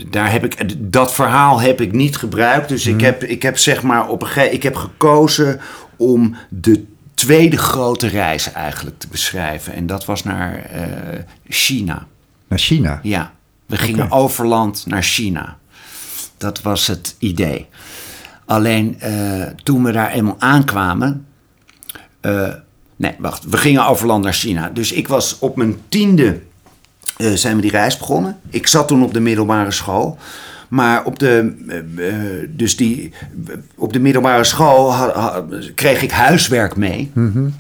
daar 0.10 0.32
heb 0.32 0.44
ik, 0.44 0.76
dat 0.92 1.14
verhaal 1.14 1.62
heb 1.62 1.82
ik 1.82 1.92
niet 1.92 2.18
gebruikt. 2.18 2.70
Dus 2.70 2.86
ik, 2.86 3.02
heb, 3.02 3.24
ik 3.24 3.42
heb 3.42 3.58
zeg 3.58 3.84
maar 3.84 4.10
op 4.10 4.22
een 4.22 4.28
gegeven 4.28 4.54
ik 4.54 4.64
heb 4.64 4.76
gekozen 4.76 5.60
om 5.96 6.36
de 6.50 6.86
tweede 7.14 7.58
grote 7.58 8.08
reis 8.08 8.52
eigenlijk 8.52 9.00
te 9.00 9.08
beschrijven. 9.08 9.74
En 9.74 9.88
dat 9.88 10.06
was 10.06 10.24
naar 10.24 10.66
eh, 10.66 10.84
China. 11.48 12.08
Naar 12.48 12.60
China. 12.60 13.00
Ja, 13.04 13.34
we 13.66 13.78
gingen 13.78 14.12
overland 14.12 14.86
naar 14.86 15.04
China. 15.04 15.58
Dat 16.38 16.62
was 16.62 16.88
het 16.88 17.16
idee. 17.20 17.68
Alleen 18.48 19.00
eh, 19.00 19.42
toen 19.64 19.84
we 19.84 19.92
daar 19.92 20.12
eenmaal 20.12 20.36
aankwamen. 20.40 21.26
eh, 22.22 22.54
nee, 22.96 23.16
wacht. 23.20 23.44
We 23.50 23.58
gingen 23.58 23.86
overland 23.88 24.24
naar 24.24 24.34
China. 24.34 24.70
Dus 24.70 24.92
ik 24.92 25.08
was 25.08 25.40
op 25.40 25.56
mijn 25.56 25.78
tiende. 25.90 26.40
eh, 27.18 27.32
zijn 27.32 27.56
we 27.56 27.62
die 27.62 27.72
reis 27.72 27.98
begonnen. 27.98 28.40
Ik 28.50 28.68
zat 28.68 28.88
toen 28.88 29.04
op 29.04 29.14
de 29.14 29.20
middelbare 29.20 29.72
school. 29.72 30.18
Maar 30.68 31.04
op 31.06 31.20
de, 31.20 31.54
eh, 31.68 31.78
eh, 32.08 32.16
dus 32.50 32.76
die, 32.78 33.12
op 33.76 33.94
de 33.94 34.00
middelbare 34.00 34.44
school 34.44 34.94
ha- 34.94 35.12
ha- 35.14 35.46
kreeg 35.76 36.02
ik 36.02 36.12
huiswerk 36.12 36.76
mee. 36.76 37.12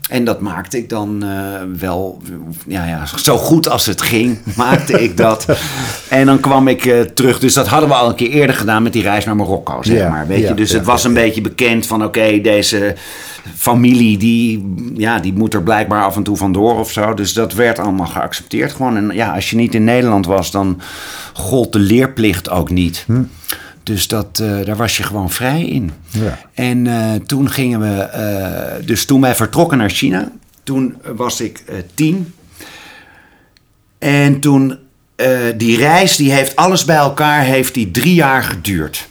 En 0.09 0.23
dat 0.23 0.41
maakte 0.41 0.77
ik 0.77 0.89
dan 0.89 1.23
eh, 1.23 1.29
wel, 1.79 2.21
ja, 2.67 2.85
ja, 2.85 3.05
zo 3.05 3.37
goed 3.37 3.69
als 3.69 3.85
het 3.85 4.01
ging, 4.01 4.37
maakte 4.55 5.03
ik 5.03 5.17
dat. 5.17 5.45
En 6.09 6.25
dan 6.25 6.39
kwam 6.39 6.67
ik 6.67 6.81
terug. 7.13 7.39
Dus 7.39 7.53
dat 7.53 7.67
hadden 7.67 7.89
we 7.89 7.95
al 7.95 8.09
een 8.09 8.15
keer 8.15 8.29
eerder 8.29 8.55
gedaan 8.55 8.83
met 8.83 8.93
die 8.93 9.01
reis 9.03 9.25
naar 9.25 9.35
Marokko, 9.35 9.83
zeg 9.83 10.09
maar. 10.09 10.27
Weet 10.27 10.47
je? 10.47 10.53
Dus 10.53 10.71
het 10.71 10.85
was 10.85 11.03
een 11.03 11.13
beetje 11.13 11.41
bekend 11.41 11.87
van, 11.87 12.03
oké, 12.03 12.41
deze 12.41 12.95
familie, 13.55 14.17
die, 14.17 14.73
ja, 14.95 15.19
die 15.19 15.33
moet 15.33 15.53
er 15.53 15.63
blijkbaar 15.63 16.03
af 16.03 16.15
en 16.15 16.23
toe 16.23 16.37
vandoor 16.37 16.79
of 16.79 16.91
zo. 16.91 17.13
Dus 17.13 17.33
dat 17.33 17.53
werd 17.53 17.79
allemaal 17.79 18.07
geaccepteerd 18.07 18.71
gewoon. 18.71 18.97
En 18.97 19.09
ja, 19.13 19.33
als 19.33 19.49
je 19.49 19.55
niet 19.55 19.75
in 19.75 19.83
Nederland 19.83 20.25
was, 20.25 20.51
dan 20.51 20.81
gold 21.33 21.73
de 21.73 21.79
leerplicht 21.79 22.49
ook 22.49 22.69
niet. 22.69 23.05
Dus 23.87 24.07
dat, 24.07 24.39
eh, 24.39 24.65
daar 24.65 24.75
was 24.75 24.97
je 24.97 25.03
gewoon 25.03 25.29
vrij 25.29 25.65
in. 25.65 25.91
Ja. 26.09 26.39
En 26.53 26.87
eh, 26.87 27.13
toen 27.25 27.49
gingen 27.49 27.79
we, 27.79 28.01
eh, 28.01 28.85
dus 28.85 29.05
toen 29.05 29.21
wij 29.21 29.35
vertrokken 29.35 29.77
naar 29.77 29.89
China, 29.89 30.31
toen 30.63 30.95
was 31.15 31.41
ik 31.41 31.63
tien. 31.93 32.33
En 33.99 34.39
toen, 34.39 34.77
die 35.57 35.77
reis, 35.77 36.15
die 36.15 36.31
heeft 36.31 36.55
alles 36.55 36.85
bij 36.85 36.95
elkaar, 36.95 37.41
heeft 37.41 37.73
die 37.73 37.91
drie 37.91 38.13
jaar 38.13 38.43
geduurd. 38.43 39.07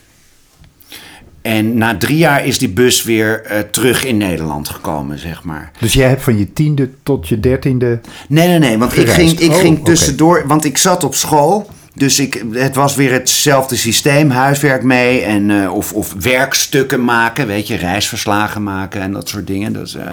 En 1.47 1.79
na 1.79 1.97
drie 1.97 2.17
jaar 2.17 2.47
is 2.47 2.59
die 2.59 2.69
bus 2.69 3.03
weer 3.03 3.43
eh, 3.43 3.61
terug 3.61 4.05
in 4.05 4.17
Nederland 4.17 4.69
gekomen, 4.69 5.19
zeg 5.19 5.43
maar. 5.43 5.71
Dus 5.79 5.93
jij 5.93 6.09
hebt 6.09 6.23
van 6.23 6.39
je 6.39 6.53
tiende 6.53 6.91
tot 7.03 7.29
je 7.29 7.41
dertiende... 7.41 8.01
Nee, 8.29 8.49
nee, 8.49 8.59
nee. 8.59 8.79
Want 8.79 8.97
ik 8.97 9.09
ging, 9.09 9.39
ik 9.39 9.51
Oh, 9.51 9.59
ging 9.59 9.85
tussendoor. 9.85 10.47
Want 10.47 10.65
ik 10.65 10.79
zat 10.79 11.05
op 11.05 11.15
school. 11.15 11.71
Dus 11.95 12.19
ik, 12.19 12.45
het 12.53 12.75
was 12.75 12.95
weer 12.95 13.13
hetzelfde 13.13 13.77
systeem. 13.77 14.31
Huiswerk 14.31 14.83
mee. 14.83 15.21
En, 15.21 15.63
eh, 15.63 15.75
of, 15.75 15.93
of 15.93 16.15
werkstukken 16.21 17.05
maken. 17.05 17.47
Weet 17.47 17.67
je, 17.67 17.77
reisverslagen 17.77 18.63
maken 18.63 19.01
en 19.01 19.13
dat 19.13 19.29
soort 19.29 19.47
dingen. 19.47 19.73
Dus, 19.73 19.95
eh, 19.95 20.09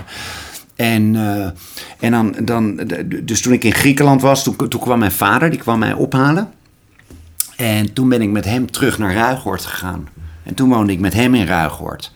en 0.76 1.16
en 2.00 2.12
dan, 2.12 2.36
dan. 2.44 2.90
Dus 3.24 3.42
toen 3.42 3.54
ik 3.54 3.64
in 3.64 3.74
Griekenland 3.74 4.22
was. 4.22 4.44
Toen, 4.44 4.56
toen 4.56 4.82
kwam 4.82 5.00
mijn 5.00 5.12
vader. 5.12 5.50
Die 5.50 5.60
kwam 5.60 5.80
mij 5.80 5.94
ophalen. 5.94 6.50
En 7.56 7.94
toen 7.94 8.10
ben 8.10 8.22
ik 8.22 8.30
met 8.30 8.46
hem 8.46 8.72
terug 8.72 8.98
naar 8.98 9.14
Ruigoord 9.14 9.66
gegaan. 9.66 10.08
En 10.44 10.54
toen 10.54 10.70
woonde 10.70 10.94
ik 10.94 11.00
met 11.00 11.14
hem 11.14 11.36
in 11.36 11.46
Ruigoord. 11.46 12.14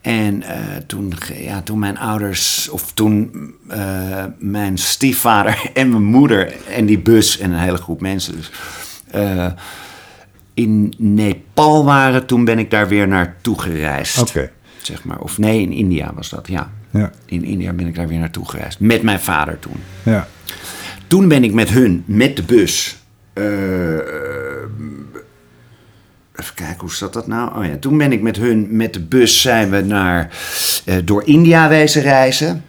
En 0.00 0.42
eh, 0.42 0.76
toen, 0.86 1.12
ja, 1.34 1.62
toen 1.62 1.78
mijn 1.78 1.98
ouders, 1.98 2.68
of 2.68 2.92
toen 2.92 3.30
eh, 3.68 4.24
mijn 4.38 4.78
stiefvader 4.78 5.62
en 5.74 5.90
mijn 5.90 6.04
moeder 6.04 6.54
en 6.66 6.86
die 6.86 6.98
bus 6.98 7.38
en 7.38 7.50
een 7.50 7.58
hele 7.58 7.76
groep 7.76 8.00
mensen 8.00 8.36
dus, 8.36 8.50
eh, 9.10 9.46
in 10.54 10.94
Nepal 10.98 11.84
waren, 11.84 12.26
toen 12.26 12.44
ben 12.44 12.58
ik 12.58 12.70
daar 12.70 12.88
weer 12.88 13.08
naartoe 13.08 13.60
gereisd. 13.60 14.18
Oké. 14.18 14.50
Zeg 14.82 15.04
maar. 15.04 15.18
Of 15.18 15.38
nee, 15.38 15.60
in 15.60 15.72
India 15.72 16.12
was 16.14 16.30
dat, 16.30 16.48
ja. 16.48 16.70
Ja. 16.90 17.10
In 17.26 17.44
India 17.44 17.72
ben 17.72 17.86
ik 17.86 17.94
daar 17.94 18.08
weer 18.08 18.18
naartoe 18.18 18.48
gereisd. 18.48 18.80
Met 18.80 19.02
mijn 19.02 19.20
vader 19.20 19.58
toen. 19.58 19.76
Ja. 20.02 20.28
Toen 21.06 21.28
ben 21.28 21.44
ik 21.44 21.52
met 21.52 21.68
hun, 21.68 22.02
met 22.06 22.36
de 22.36 22.42
bus. 22.42 22.98
Even 26.40 26.54
kijken, 26.54 26.80
hoe 26.80 26.94
zat 26.94 27.12
dat 27.12 27.26
nou? 27.26 27.58
Oh 27.58 27.64
ja, 27.64 27.76
toen 27.76 27.98
ben 27.98 28.12
ik 28.12 28.22
met 28.22 28.36
hun, 28.36 28.76
met 28.76 28.92
de 28.92 29.00
bus 29.00 29.40
zijn 29.40 29.70
we 29.70 29.80
naar, 29.80 30.30
eh, 30.84 30.96
door 31.04 31.24
India 31.24 31.68
wezen 31.68 32.02
reizen. 32.02 32.64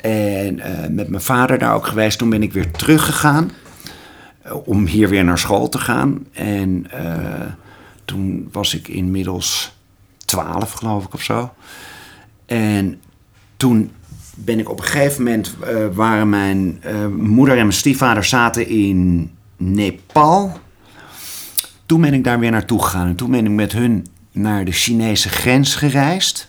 En 0.00 0.60
eh, 0.60 0.88
met 0.90 1.08
mijn 1.08 1.22
vader 1.22 1.58
daar 1.58 1.74
ook 1.74 1.86
geweest. 1.86 2.18
Toen 2.18 2.30
ben 2.30 2.42
ik 2.42 2.52
weer 2.52 2.70
teruggegaan. 2.70 3.50
eh, 4.42 4.66
om 4.66 4.86
hier 4.86 5.08
weer 5.08 5.24
naar 5.24 5.38
school 5.38 5.68
te 5.68 5.78
gaan. 5.78 6.26
En 6.32 6.86
toen 8.04 8.48
was 8.52 8.74
ik 8.74 8.88
inmiddels 8.88 9.76
12, 10.24 10.72
geloof 10.72 11.04
ik, 11.04 11.14
of 11.14 11.22
zo. 11.22 11.52
En 12.46 13.00
toen 13.56 13.90
ben 14.34 14.58
ik 14.58 14.70
op 14.70 14.78
een 14.78 14.84
gegeven 14.84 15.22
moment, 15.24 15.54
waren 15.92 16.28
mijn 16.28 16.82
moeder 17.16 17.54
en 17.54 17.60
mijn 17.60 17.72
stiefvader 17.72 18.24
zaten 18.24 18.68
in 18.68 19.30
Nepal. 19.56 20.60
Toen 21.86 22.00
ben 22.00 22.14
ik 22.14 22.24
daar 22.24 22.38
weer 22.38 22.50
naartoe 22.50 22.82
gegaan. 22.82 23.06
En 23.06 23.14
toen 23.16 23.30
ben 23.30 23.44
ik 23.44 23.50
met 23.50 23.72
hun 23.72 24.06
naar 24.32 24.64
de 24.64 24.72
Chinese 24.72 25.28
grens 25.28 25.74
gereisd. 25.74 26.48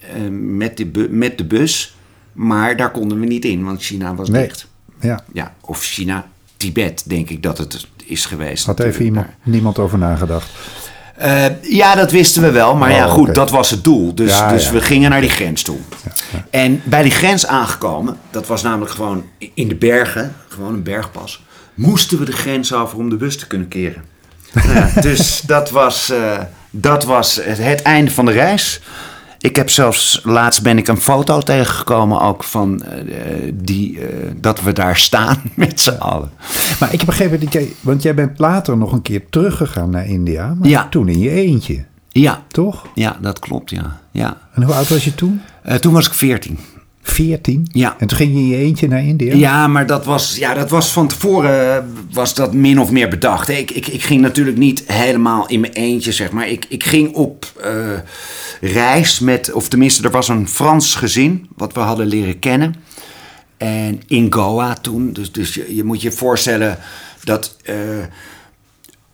eh, 0.00 0.08
met, 0.30 0.76
de 0.76 1.08
met 1.10 1.38
de 1.38 1.44
bus. 1.44 1.96
Maar 2.32 2.76
daar 2.76 2.90
konden 2.90 3.20
we 3.20 3.26
niet 3.26 3.44
in, 3.44 3.64
want 3.64 3.82
China 3.82 4.14
was 4.14 4.28
Nee. 4.28 4.42
dicht. 4.46 4.66
ja. 5.00 5.24
Ja, 5.32 5.54
of 5.60 5.82
China, 5.82 6.26
Tibet, 6.56 7.02
denk 7.06 7.30
ik 7.30 7.42
dat 7.42 7.58
het 7.58 7.86
is 8.04 8.24
geweest. 8.24 8.66
Had 8.66 8.80
even 8.80 9.04
iemand, 9.04 9.26
niemand 9.42 9.78
over 9.78 9.98
nagedacht. 9.98 10.50
eh, 11.16 11.44
ja, 11.62 11.94
dat 11.94 12.10
wisten 12.10 12.42
we 12.42 12.50
wel. 12.50 12.76
Maar 12.76 12.90
ja, 12.92 13.06
Oh, 13.06 13.12
goed, 13.12 13.22
oké. 13.22 13.32
dat 13.32 13.50
was 13.50 13.70
het 13.70 13.84
doel. 13.84 14.14
Dus, 14.14 14.30
Ja, 14.30 14.50
dus 14.52 14.64
ja. 14.64 14.72
we 14.72 14.80
gingen 14.80 15.10
naar 15.10 15.20
die 15.20 15.30
grens 15.30 15.62
toe. 15.62 15.78
En 16.50 16.80
bij 16.84 17.02
die 17.02 17.12
grens 17.12 17.46
aangekomen, 17.46 18.16
dat 18.30 18.46
was 18.46 18.62
namelijk 18.62 18.90
gewoon 18.90 19.24
in 19.54 19.68
de 19.68 19.74
bergen, 19.76 20.34
gewoon 20.48 20.74
een 20.74 20.82
bergpas, 20.82 21.44
moesten 21.74 22.18
we 22.18 22.24
de 22.24 22.32
grens 22.32 22.72
over 22.72 22.98
om 22.98 23.08
de 23.08 23.16
bus 23.16 23.36
te 23.36 23.46
kunnen 23.46 23.68
keren. 23.68 24.04
Ja, 24.52 24.90
dus 25.00 25.40
dat 25.46 25.70
was, 25.70 26.10
eh, 26.10 26.38
dat 26.70 27.04
was 27.04 27.40
het, 27.42 27.58
het 27.58 27.82
einde 27.82 28.10
van 28.10 28.24
de 28.24 28.32
reis. 28.32 28.80
Ik 29.38 29.56
heb 29.56 29.70
zelfs, 29.70 30.20
laatst 30.24 30.62
ben 30.62 30.78
ik 30.78 30.88
een 30.88 31.00
foto 31.00 31.40
tegengekomen 31.40 32.20
ook 32.20 32.44
van 32.44 32.82
eh, 32.82 33.00
die, 33.54 34.00
eh, 34.00 34.06
dat 34.36 34.60
we 34.62 34.72
daar 34.72 34.96
staan 34.96 35.42
met 35.54 35.80
z'n 35.80 35.90
allen. 35.98 36.30
Maar 36.80 36.92
ik 36.92 36.98
heb 36.98 37.06
begrepen 37.06 37.40
dat 37.40 37.52
jij... 37.52 37.72
Want 37.80 38.02
jij 38.02 38.14
bent 38.14 38.38
later 38.38 38.76
nog 38.76 38.92
een 38.92 39.02
keer 39.02 39.22
teruggegaan 39.30 39.90
naar 39.90 40.06
India. 40.06 40.54
Maar 40.58 40.68
Ja. 40.68 40.88
toen 40.90 41.08
in 41.08 41.18
je 41.18 41.30
eentje, 41.30 41.84
Ja, 42.08 42.42
toch? 42.48 42.86
ja 42.94 43.16
dat 43.20 43.38
klopt, 43.38 43.70
ja. 43.70 44.00
ja. 44.10 44.36
En 44.54 44.62
hoe 44.62 44.74
oud 44.74 44.88
was 44.88 45.04
je 45.04 45.14
toen? 45.14 45.40
Toen 45.80 45.92
was 45.92 46.06
ik 46.06 46.14
veertien. 46.14 46.58
14? 47.06 47.68
Ja. 47.72 47.96
En 47.98 48.06
toen 48.06 48.16
ging 48.16 48.32
je 48.32 48.38
in 48.38 48.46
je 48.46 48.56
eentje 48.56 48.88
naar 48.88 49.04
India? 49.04 49.34
Ja, 49.34 49.66
maar 49.66 49.86
dat 49.86 50.04
was, 50.04 50.36
ja, 50.36 50.54
dat 50.54 50.70
was 50.70 50.92
van 50.92 51.08
tevoren 51.08 51.76
eh, 51.76 51.82
was 52.12 52.34
dat 52.34 52.52
min 52.52 52.80
of 52.80 52.90
meer 52.90 53.08
bedacht. 53.08 53.48
Ik, 53.48 53.70
ik, 53.70 53.86
ik 53.86 54.02
ging 54.02 54.20
natuurlijk 54.20 54.56
niet 54.56 54.82
helemaal 54.86 55.46
in 55.48 55.60
mijn 55.60 55.72
eentje, 55.72 56.12
zeg 56.12 56.30
maar. 56.30 56.48
Ik, 56.48 56.66
ik 56.68 56.84
ging 56.84 57.14
op 57.14 57.52
eh, 57.62 57.72
reis 58.60 59.18
met, 59.18 59.52
of 59.52 59.68
tenminste, 59.68 60.02
er 60.02 60.10
was 60.10 60.28
een 60.28 60.48
Frans 60.48 60.94
gezin 60.94 61.48
wat 61.56 61.72
we 61.72 61.80
hadden 61.80 62.06
leren 62.06 62.38
kennen. 62.38 62.74
En 63.56 64.00
in 64.06 64.32
Goa 64.32 64.74
toen. 64.74 65.12
Dus, 65.12 65.32
dus 65.32 65.54
je, 65.54 65.74
je 65.74 65.84
moet 65.84 66.02
je 66.02 66.12
voorstellen 66.12 66.78
dat 67.24 67.56
eh, 67.62 67.74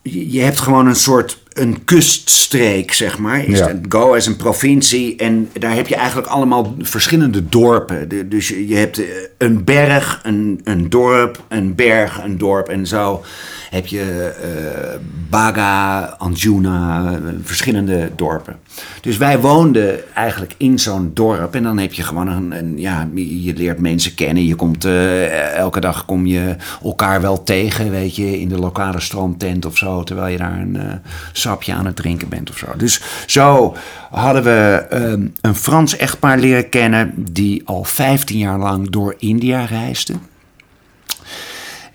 je, 0.03 0.33
je 0.33 0.41
hebt 0.41 0.61
gewoon 0.61 0.87
een 0.87 0.97
soort 0.97 1.42
een 1.55 1.85
kuststreek, 1.85 2.93
zeg 2.93 3.19
maar. 3.19 3.45
Is 3.45 3.59
Ja. 3.59 3.79
Goa 3.89 4.17
is 4.17 4.27
een 4.27 4.37
provincie 4.37 5.17
en 5.17 5.51
daar 5.59 5.75
heb 5.75 5.87
je 5.89 5.97
eigenlijk 5.97 6.29
allemaal 6.29 6.75
verschillende 6.79 7.49
dorpen. 7.49 8.09
De- 8.09 8.29
dus 8.29 8.49
je, 8.49 8.69
je 8.69 8.75
hebt 8.77 8.99
eh, 8.99 9.05
een 9.39 9.65
berg, 9.65 10.21
een, 10.23 10.61
een 10.65 10.89
dorp, 10.91 11.43
een 11.49 11.75
berg, 11.75 12.23
een 12.25 12.39
dorp 12.39 12.69
en 12.69 12.87
zo 12.87 13.23
heb 13.73 13.87
je 13.87 14.35
eh, 14.43 14.99
Baga, 15.29 16.05
Anjuna, 16.19 17.13
verschillende 17.43 18.11
dorpen. 18.17 18.57
Dus 19.01 19.17
wij 19.17 19.41
woonden 19.41 20.15
eigenlijk 20.15 20.55
in 20.57 20.79
zo'n 20.79 21.11
dorp 21.15 21.55
en 21.55 21.63
dan 21.63 21.79
heb 21.79 21.93
je 21.93 22.03
gewoon 22.03 22.29
een, 22.29 22.51
een 22.59 22.79
ja, 22.79 23.09
je 23.15 23.55
leert 23.55 23.79
mensen 23.79 24.15
kennen. 24.15 24.47
Je 24.47 24.55
komt 24.55 24.85
eh, 24.85 25.55
elke 25.57 25.81
dag 25.81 26.05
kom 26.05 26.27
je 26.27 26.57
elkaar 26.83 27.21
wel 27.21 27.43
tegen, 27.43 27.91
weet 27.91 28.17
je, 28.17 28.41
in 28.41 28.49
de 28.49 28.59
lokale 28.59 29.01
strandtent 29.01 29.67
of 29.67 29.77
zo, 29.77 30.03
terwijl 30.03 30.33
je 30.33 30.39
daar 30.39 30.59
een 30.59 30.77
eh, 30.77 30.95
sapje 31.33 31.75
aan 31.75 31.87
het 31.87 31.97
drinken 31.97 32.29
bent 32.29 32.51
of 32.51 32.57
zo. 32.59 32.67
Dus 32.77 33.03
zo 33.27 33.77
hadden 34.11 34.43
we 34.43 34.87
ehm, 34.91 35.27
een 35.41 35.55
Frans 35.55 35.97
echtpaar 35.97 36.39
leren 36.39 36.69
kennen 36.69 37.13
die 37.17 37.63
al 37.65 37.85
15 37.85 38.39
jaar 38.39 38.59
lang 38.59 38.91
door 38.91 39.15
India 39.19 39.65
reisde. 39.65 40.15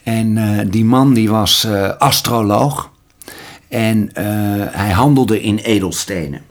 En 0.07 0.37
eh, 0.37 0.65
die 0.67 0.85
man 0.85 1.13
die 1.13 1.29
was 1.29 1.63
eh, 1.63 1.89
astroloog. 1.97 2.89
En 3.69 4.09
eh, 4.13 4.25
hij 4.71 4.91
handelde 4.91 5.41
in 5.41 5.57
edelstenen. 5.57 6.41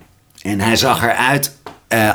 En 0.43 0.61
hij 0.61 0.77
zag 0.77 1.03
eruit 1.03 1.57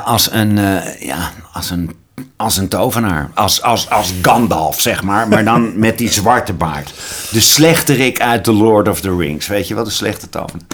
als, 0.04 0.32
een, 0.32 0.56
ja, 0.98 1.30
als 1.52 1.70
een 1.70 1.90
als 2.36 2.56
een 2.56 2.68
tovenaar. 2.68 3.30
Als, 3.34 3.62
als, 3.62 3.90
als 3.90 4.12
Gandalf, 4.22 4.80
zeg 4.80 5.02
maar. 5.02 5.28
Maar 5.28 5.44
dan 5.44 5.72
met 5.78 5.98
die 5.98 6.12
zwarte 6.12 6.52
baard. 6.52 6.94
De 7.30 7.40
slechterik 7.40 8.20
uit 8.20 8.44
The 8.44 8.52
Lord 8.52 8.88
of 8.88 9.00
the 9.00 9.16
Rings. 9.16 9.46
Weet 9.46 9.68
je 9.68 9.74
wat 9.74 9.86
een 9.86 9.92
slechte 9.92 10.28
tovenaar? 10.28 10.66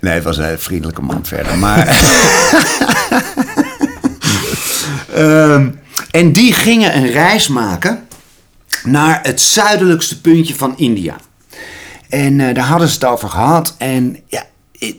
Nee, 0.00 0.14
het 0.14 0.24
was 0.24 0.36
een 0.36 0.58
vriendelijke 0.58 1.02
man 1.02 1.24
verder. 1.24 1.58
Maar. 1.58 1.86
Ehm, 5.14 5.68
en 6.10 6.32
die 6.32 6.52
gingen 6.52 6.96
een 6.96 7.10
reis 7.10 7.48
maken 7.48 8.06
naar 8.84 9.20
het 9.22 9.40
zuidelijkste 9.40 10.20
puntje 10.20 10.54
van 10.54 10.74
India. 10.76 11.16
En 12.08 12.40
eh, 12.40 12.54
daar 12.54 12.66
hadden 12.66 12.88
ze 12.88 12.94
het 12.94 13.04
over 13.04 13.28
gehad. 13.28 13.74
En 13.78 14.16
ja, 14.26 14.44
ik, 14.72 14.96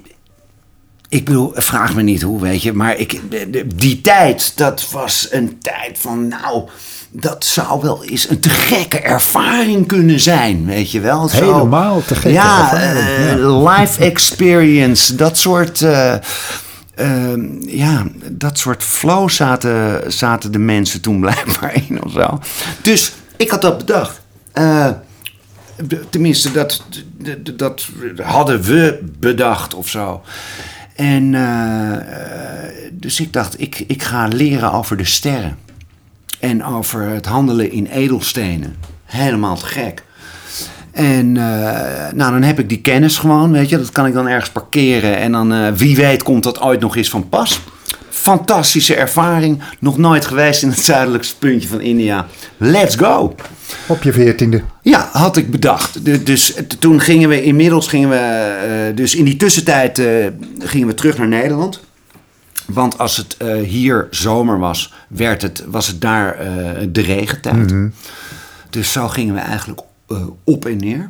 ik 1.10 1.26
bedoel, 1.26 1.52
vraag 1.56 1.96
me 1.96 2.02
niet 2.02 2.22
hoe, 2.22 2.42
weet 2.42 2.62
je. 2.62 2.74
Maar 2.74 2.98
ik, 2.98 3.22
die 3.76 4.02
tijd, 4.02 4.58
dat 4.58 4.90
was 4.92 5.28
een 5.32 5.60
tijd 5.60 5.98
van, 6.00 6.28
nou, 6.28 6.70
dat 7.12 7.46
zou 7.46 7.82
wel 7.82 8.04
eens 8.04 8.30
een 8.30 8.40
te 8.40 8.50
gekke 8.50 9.00
ervaring 9.00 9.88
kunnen 9.88 10.20
zijn, 10.20 10.66
weet 10.66 10.92
je 10.92 11.00
wel. 11.00 11.28
Zo, 11.28 11.54
Helemaal 11.54 12.04
te 12.06 12.16
gekke 12.16 12.32
ja, 12.32 12.74
ervaring. 12.74 13.40
Uh, 13.40 13.78
life 13.78 14.04
experience, 14.04 15.16
dat 15.16 15.38
soort... 15.38 15.82
Uh, 15.82 16.16
ja, 17.60 18.06
dat 18.30 18.58
soort 18.58 18.84
flow 18.84 19.30
zaten, 19.30 20.04
zaten 20.12 20.52
de 20.52 20.60
mensen 20.60 21.02
toen 21.02 21.20
blijkbaar 21.20 21.76
in 21.88 22.04
of 22.04 22.12
zo. 22.12 22.40
Dus 22.82 23.14
ik 23.38 23.50
had 23.50 23.62
dat 23.62 23.78
bedacht. 23.78 24.22
Uh, 24.54 24.90
tenminste, 26.10 26.52
dat, 26.52 26.84
dat 27.54 27.88
hadden 28.22 28.62
we 28.62 29.00
bedacht 29.20 29.74
of 29.74 29.90
zo. 29.90 30.22
En 30.96 31.34
uh, 31.34 31.98
dus 32.92 33.20
ik 33.20 33.34
dacht, 33.34 33.62
ik, 33.62 33.84
ik 33.88 34.04
ga 34.04 34.28
leren 34.28 34.72
over 34.72 34.98
de 34.98 35.06
sterren. 35.06 35.58
En 36.40 36.66
over 36.66 37.02
het 37.02 37.26
handelen 37.26 37.72
in 37.72 37.86
edelstenen. 37.86 38.76
Helemaal 39.06 39.58
te 39.58 39.66
gek. 39.66 40.04
En 40.92 41.26
uh, 41.36 41.44
nou, 42.14 42.32
dan 42.32 42.44
heb 42.44 42.60
ik 42.60 42.70
die 42.70 42.82
kennis 42.82 43.18
gewoon, 43.18 43.52
weet 43.52 43.70
je. 43.70 43.78
Dat 43.78 43.92
kan 43.92 44.06
ik 44.06 44.14
dan 44.14 44.28
ergens 44.28 44.50
parkeren. 44.52 45.18
En 45.18 45.32
dan, 45.32 45.76
wie 45.76 45.96
weet, 45.96 46.24
komt 46.24 46.44
dat 46.44 46.62
ooit 46.62 46.80
nog 46.80 46.96
eens 46.96 47.10
van 47.10 47.30
pas. 47.30 47.62
Fantastische 48.24 48.96
ervaring. 48.96 49.62
Nog 49.80 49.98
nooit 49.98 50.26
geweest 50.26 50.64
in 50.64 50.70
het 50.70 50.80
zuidelijkste 50.80 51.38
puntje 51.38 51.68
van 51.68 51.82
India. 51.82 52.28
Let's 52.58 52.96
go. 52.96 53.36
Op 53.88 54.04
je 54.04 54.14
veertiende. 54.14 54.62
Ja, 54.82 55.10
had 55.12 55.38
ik 55.38 55.52
bedacht. 55.52 56.26
Dus 56.26 56.54
toen 56.80 57.00
gingen 57.00 57.30
we 57.30 57.44
inmiddels, 57.44 57.88
gingen 57.88 58.10
we, 58.10 58.88
uh, 58.90 58.96
dus 58.96 59.16
in 59.16 59.26
die 59.26 59.38
tussentijd 59.38 60.00
uh, 60.00 60.28
gingen 60.60 60.88
we 60.88 60.94
terug 60.94 61.18
naar 61.18 61.28
Nederland. 61.28 61.80
Want 62.66 62.98
als 62.98 63.18
het 63.18 63.38
uh, 63.42 63.68
hier 63.68 64.08
zomer 64.10 64.60
was, 64.60 64.94
werd 65.08 65.42
het, 65.42 65.64
was 65.68 65.88
het 65.88 66.02
daar 66.02 66.38
de 66.92 67.02
regentijd. 67.02 67.56
Mm 67.56 67.68
-hmm. 67.68 67.94
Dus 68.70 68.92
zo 68.92 69.08
gingen 69.08 69.34
we 69.34 69.42
eigenlijk 69.42 69.82
op 70.44 70.66
en 70.66 70.78
neer. 70.78 71.10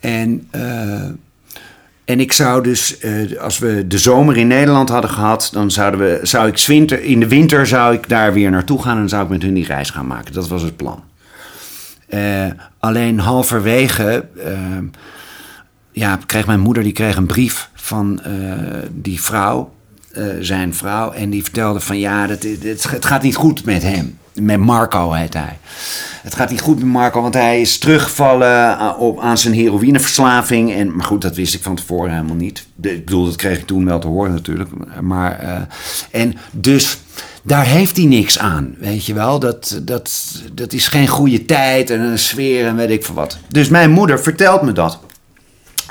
En 0.00 0.48
en 2.08 2.20
ik 2.20 2.32
zou 2.32 2.62
dus, 2.62 2.96
uh, 3.04 3.40
als 3.40 3.58
we 3.58 3.86
de 3.86 3.98
zomer 3.98 4.36
in 4.36 4.46
Nederland 4.46 4.88
hadden 4.88 5.10
gehad, 5.10 5.50
dan 5.52 5.70
zouden 5.70 6.00
we, 6.00 6.20
zou 6.22 6.48
ik 6.48 6.58
winter, 6.66 7.02
in 7.02 7.20
de 7.20 7.28
winter 7.28 7.66
zou 7.66 7.94
ik 7.94 8.08
daar 8.08 8.32
weer 8.32 8.50
naartoe 8.50 8.82
gaan 8.82 8.98
en 8.98 9.08
zou 9.08 9.22
ik 9.22 9.28
met 9.28 9.42
hun 9.42 9.54
die 9.54 9.66
reis 9.66 9.90
gaan 9.90 10.06
maken. 10.06 10.32
Dat 10.32 10.48
was 10.48 10.62
het 10.62 10.76
plan. 10.76 11.02
Uh, 12.08 12.46
alleen 12.78 13.18
halverwege, 13.18 14.24
uh, 14.36 14.78
ja, 15.92 16.18
kreeg 16.26 16.46
mijn 16.46 16.60
moeder 16.60 16.82
die 16.82 16.92
kreeg 16.92 17.16
een 17.16 17.26
brief 17.26 17.70
van 17.74 18.20
die 18.90 19.20
vrouw, 19.20 19.72
zijn 20.40 20.74
vrouw, 20.74 21.12
en 21.12 21.30
die 21.30 21.42
vertelde 21.42 21.80
van 21.80 21.98
ja, 21.98 22.26
dat, 22.26 22.42
het 22.62 23.04
gaat 23.04 23.22
niet 23.22 23.36
goed 23.36 23.64
met 23.64 23.82
hem. 23.82 24.18
Met 24.40 24.58
Marco 24.58 25.12
heet 25.12 25.34
hij. 25.34 25.58
Het 26.22 26.34
gaat 26.34 26.50
niet 26.50 26.60
goed 26.60 26.78
met 26.78 26.86
Marco, 26.86 27.22
want 27.22 27.34
hij 27.34 27.60
is 27.60 27.78
teruggevallen 27.78 28.96
op, 28.96 29.20
aan 29.20 29.38
zijn 29.38 29.54
heroïneverslaving. 29.54 30.72
En, 30.72 30.96
maar 30.96 31.06
goed, 31.06 31.22
dat 31.22 31.36
wist 31.36 31.54
ik 31.54 31.62
van 31.62 31.76
tevoren 31.76 32.12
helemaal 32.12 32.36
niet. 32.36 32.66
Ik 32.80 33.04
bedoel, 33.04 33.24
dat 33.24 33.36
kreeg 33.36 33.58
ik 33.58 33.66
toen 33.66 33.84
wel 33.84 33.98
te 33.98 34.06
horen 34.06 34.32
natuurlijk. 34.32 34.70
Maar, 35.00 35.42
uh, 35.42 35.60
en 36.10 36.34
dus 36.50 36.98
daar 37.42 37.64
heeft 37.64 37.96
hij 37.96 38.06
niks 38.06 38.38
aan, 38.38 38.74
weet 38.78 39.06
je 39.06 39.14
wel. 39.14 39.38
Dat, 39.38 39.80
dat, 39.82 40.34
dat 40.52 40.72
is 40.72 40.86
geen 40.86 41.08
goede 41.08 41.44
tijd 41.44 41.90
en 41.90 42.00
een 42.00 42.18
sfeer 42.18 42.66
en 42.66 42.76
weet 42.76 42.90
ik 42.90 43.04
veel 43.04 43.14
wat. 43.14 43.38
Dus 43.48 43.68
mijn 43.68 43.90
moeder 43.90 44.20
vertelt 44.20 44.62
me 44.62 44.72
dat. 44.72 44.98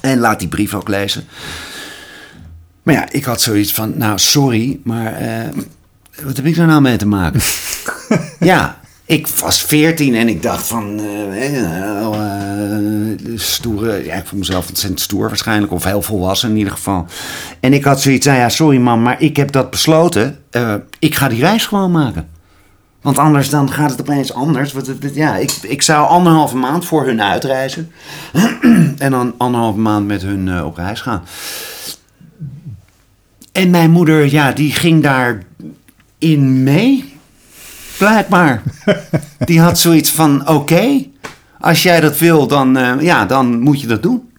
En 0.01 0.19
laat 0.19 0.39
die 0.39 0.47
brief 0.47 0.73
ook 0.73 0.87
lezen. 0.87 1.23
Maar 2.83 2.95
ja, 2.95 3.07
ik 3.11 3.23
had 3.23 3.41
zoiets 3.41 3.73
van, 3.73 3.97
nou 3.97 4.19
sorry, 4.19 4.79
maar 4.83 5.21
uh, 5.21 5.27
wat 6.23 6.35
heb 6.35 6.45
ik 6.45 6.57
er 6.57 6.65
nou 6.65 6.81
mee 6.81 6.97
te 6.97 7.07
maken? 7.07 7.41
ja, 8.39 8.79
ik 9.05 9.27
was 9.27 9.63
veertien 9.63 10.15
en 10.15 10.27
ik 10.27 10.41
dacht 10.41 10.67
van, 10.67 10.99
uh, 10.99 11.61
uh, 11.61 12.17
stoere, 13.35 14.05
ja, 14.05 14.15
ik 14.15 14.25
vond 14.25 14.41
mezelf 14.41 14.67
ontzettend 14.67 15.01
stoer 15.01 15.27
waarschijnlijk, 15.27 15.71
of 15.71 15.83
heel 15.83 16.01
volwassen 16.01 16.49
in 16.49 16.57
ieder 16.57 16.73
geval. 16.73 17.05
En 17.59 17.73
ik 17.73 17.83
had 17.83 18.01
zoiets, 18.01 18.25
nou 18.25 18.37
ja, 18.37 18.49
sorry 18.49 18.77
man, 18.77 19.01
maar 19.01 19.21
ik 19.21 19.35
heb 19.35 19.51
dat 19.51 19.69
besloten, 19.69 20.39
uh, 20.51 20.73
ik 20.99 21.15
ga 21.15 21.27
die 21.27 21.39
reis 21.39 21.65
gewoon 21.65 21.91
maken. 21.91 22.27
Want 23.01 23.17
anders 23.17 23.49
dan 23.49 23.71
gaat 23.71 23.91
het 23.91 24.01
opeens 24.01 24.33
anders. 24.33 24.73
Ja, 25.13 25.35
ik, 25.35 25.51
ik 25.61 25.81
zou 25.81 26.07
anderhalve 26.07 26.55
maand 26.55 26.85
voor 26.85 27.05
hun 27.05 27.21
uitreizen. 27.21 27.91
en 28.97 29.11
dan 29.11 29.33
anderhalve 29.37 29.79
maand 29.79 30.07
met 30.07 30.21
hun 30.21 30.63
op 30.63 30.77
reis 30.77 31.01
gaan. 31.01 31.23
En 33.51 33.69
mijn 33.69 33.91
moeder, 33.91 34.31
ja, 34.31 34.51
die 34.51 34.71
ging 34.71 35.03
daar 35.03 35.43
in 36.17 36.63
mee. 36.63 37.16
Blijkbaar. 37.97 38.63
Die 39.39 39.59
had 39.59 39.79
zoiets 39.79 40.11
van: 40.11 40.47
oké, 40.47 41.05
als 41.59 41.83
jij 41.83 41.99
dat 41.99 42.17
wil, 42.17 42.47
dan, 42.47 42.77
uh, 42.77 43.01
ja, 43.01 43.25
dan 43.25 43.59
moet 43.59 43.81
je 43.81 43.87
dat 43.87 44.03
doen. 44.03 44.31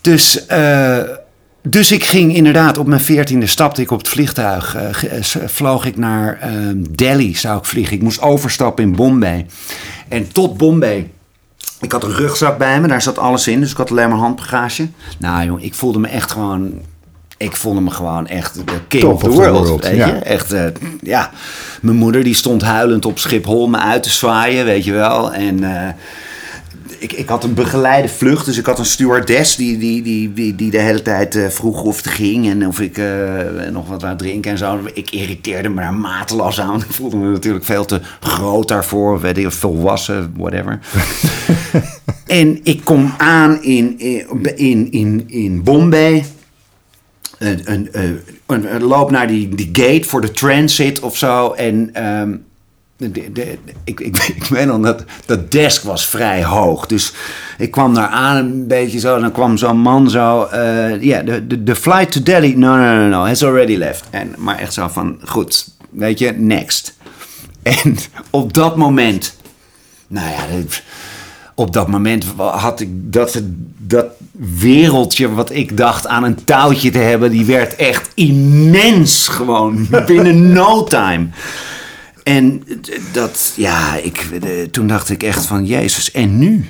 Dus, 0.00 0.46
uh, 0.48 0.98
dus 1.62 1.92
ik 1.92 2.04
ging 2.04 2.34
inderdaad 2.34 2.78
op 2.78 2.86
mijn 2.86 3.00
veertiende 3.00 3.46
stapte 3.46 3.82
ik 3.82 3.90
op 3.90 3.98
het 3.98 4.08
vliegtuig. 4.08 4.76
Uh, 4.76 5.22
vloog 5.46 5.84
ik 5.86 5.96
naar 5.96 6.50
Delhi, 6.90 7.34
zou 7.34 7.58
ik 7.58 7.64
vliegen. 7.64 7.96
Ik 7.96 8.02
moest 8.02 8.20
overstappen 8.20 8.84
in 8.84 8.96
Bombay. 8.96 9.46
En 10.08 10.32
tot 10.32 10.56
Bombay. 10.56 11.10
Ik 11.80 11.92
had 11.92 12.04
een 12.04 12.14
rugzak 12.14 12.58
bij 12.58 12.80
me, 12.80 12.88
daar 12.88 13.02
zat 13.02 13.18
alles 13.18 13.48
in. 13.48 13.60
Dus 13.60 13.70
ik 13.70 13.76
had 13.76 13.90
alleen 13.90 14.08
maar 14.08 14.18
handbagage. 14.18 14.88
Nou 15.18 15.44
joh, 15.44 15.62
ik 15.62 15.74
voelde 15.74 15.98
me 15.98 16.08
echt 16.08 16.30
gewoon 16.30 16.72
ik 17.42 17.56
vond 17.56 17.76
hem 17.76 17.88
gewoon 17.88 18.26
echt 18.26 18.54
de 18.54 18.80
king 18.88 19.02
Top 19.02 19.12
of 19.12 19.22
the 19.22 19.30
world. 19.30 19.66
world 19.66 19.84
weet 19.84 19.96
ja. 19.96 20.06
je? 20.06 20.12
Echt, 20.12 20.52
uh, 20.52 20.64
ja. 21.00 21.30
Mijn 21.80 21.96
moeder 21.96 22.24
die 22.24 22.34
stond 22.34 22.62
huilend 22.62 23.04
op 23.04 23.18
Schiphol 23.18 23.68
me 23.68 23.78
uit 23.78 24.02
te 24.02 24.10
zwaaien, 24.10 24.64
weet 24.64 24.84
je 24.84 24.92
wel. 24.92 25.32
En 25.32 25.62
uh, 25.62 25.88
ik, 26.98 27.12
ik 27.12 27.28
had 27.28 27.44
een 27.44 27.54
begeleide 27.54 28.08
vlucht, 28.08 28.44
dus 28.44 28.58
ik 28.58 28.66
had 28.66 28.78
een 28.78 28.84
stewardess 28.84 29.56
die, 29.56 29.78
die, 29.78 30.02
die, 30.02 30.32
die, 30.32 30.54
die 30.54 30.70
de 30.70 30.78
hele 30.78 31.02
tijd 31.02 31.34
uh, 31.34 31.48
vroeg 31.48 31.82
of 31.82 31.96
het 31.96 32.06
ging 32.06 32.48
en 32.48 32.66
of 32.66 32.80
ik 32.80 33.00
nog 33.70 33.88
wat 33.88 34.02
wou 34.02 34.16
drinken 34.16 34.50
en 34.50 34.58
zo. 34.58 34.80
Ik 34.94 35.10
irriteerde 35.10 35.68
me 35.68 35.80
daar 35.80 35.94
mateloos 35.94 36.60
aan. 36.60 36.80
Ik 36.80 36.94
voelde 36.94 37.16
me 37.16 37.30
natuurlijk 37.30 37.64
veel 37.64 37.84
te 37.84 38.00
groot 38.20 38.68
daarvoor, 38.68 39.20
weet 39.20 39.36
je, 39.36 39.50
volwassen, 39.50 40.34
whatever. 40.36 40.78
en 42.26 42.60
ik 42.62 42.84
kom 42.84 43.14
aan 43.18 43.62
in, 43.62 43.98
in, 44.56 44.92
in, 44.92 45.24
in 45.26 45.62
Bombay 45.62 46.24
een, 47.42 47.60
een, 47.64 47.88
een, 48.46 48.74
een, 48.74 48.82
loop 48.82 49.10
naar 49.10 49.26
die, 49.26 49.68
gate 49.72 50.04
voor 50.04 50.20
de 50.20 50.30
transit 50.30 51.00
of 51.00 51.16
zo. 51.16 51.52
En 51.52 52.06
um, 52.06 52.44
de, 52.96 53.32
de, 53.32 53.58
ik, 53.84 54.00
ik, 54.00 54.18
ik 54.36 54.44
weet 54.44 54.66
nog 54.66 54.80
dat 54.80 55.04
dat 55.26 55.50
desk 55.50 55.82
was 55.82 56.06
vrij 56.08 56.44
hoog. 56.44 56.86
Dus 56.86 57.12
ik 57.58 57.70
kwam 57.70 57.94
daar 57.94 58.08
aan 58.08 58.36
een 58.36 58.66
beetje 58.66 58.98
zo. 58.98 59.14
En 59.14 59.20
dan 59.20 59.32
kwam 59.32 59.56
zo'n 59.56 59.78
man 59.78 60.10
zo. 60.10 60.48
Ja, 60.50 60.88
uh, 60.88 61.02
yeah, 61.02 61.26
the, 61.48 61.62
the 61.62 61.76
flight 61.76 62.12
to 62.12 62.22
Delhi. 62.22 62.54
No, 62.56 62.76
no, 62.76 62.96
no, 62.96 63.08
no. 63.08 63.26
Has 63.26 63.44
already 63.44 63.76
left. 63.76 64.04
En, 64.10 64.34
maar 64.38 64.58
echt 64.58 64.72
zo 64.72 64.88
van. 64.88 65.18
Goed, 65.24 65.68
weet 65.90 66.18
je, 66.18 66.32
next. 66.32 66.94
En 67.62 67.96
op 68.30 68.52
dat 68.52 68.76
moment. 68.76 69.36
Nou 70.06 70.28
ja, 70.30 70.46
op 71.62 71.72
dat 71.72 71.88
moment 71.88 72.24
had 72.36 72.80
ik 72.80 72.88
dat, 72.92 73.42
dat 73.78 74.06
wereldje 74.58 75.32
wat 75.32 75.50
ik 75.52 75.76
dacht 75.76 76.06
aan 76.06 76.24
een 76.24 76.44
touwtje 76.44 76.90
te 76.90 76.98
hebben, 76.98 77.30
die 77.30 77.44
werd 77.44 77.76
echt 77.76 78.10
immens 78.14 79.28
gewoon 79.28 79.86
binnen 80.06 80.52
no 80.52 80.84
time. 80.84 81.26
En 82.22 82.62
dat, 83.12 83.52
ja, 83.56 83.96
ik, 83.96 84.26
toen 84.70 84.86
dacht 84.86 85.10
ik 85.10 85.22
echt 85.22 85.46
van, 85.46 85.66
Jezus, 85.66 86.10
en 86.10 86.38
nu? 86.38 86.68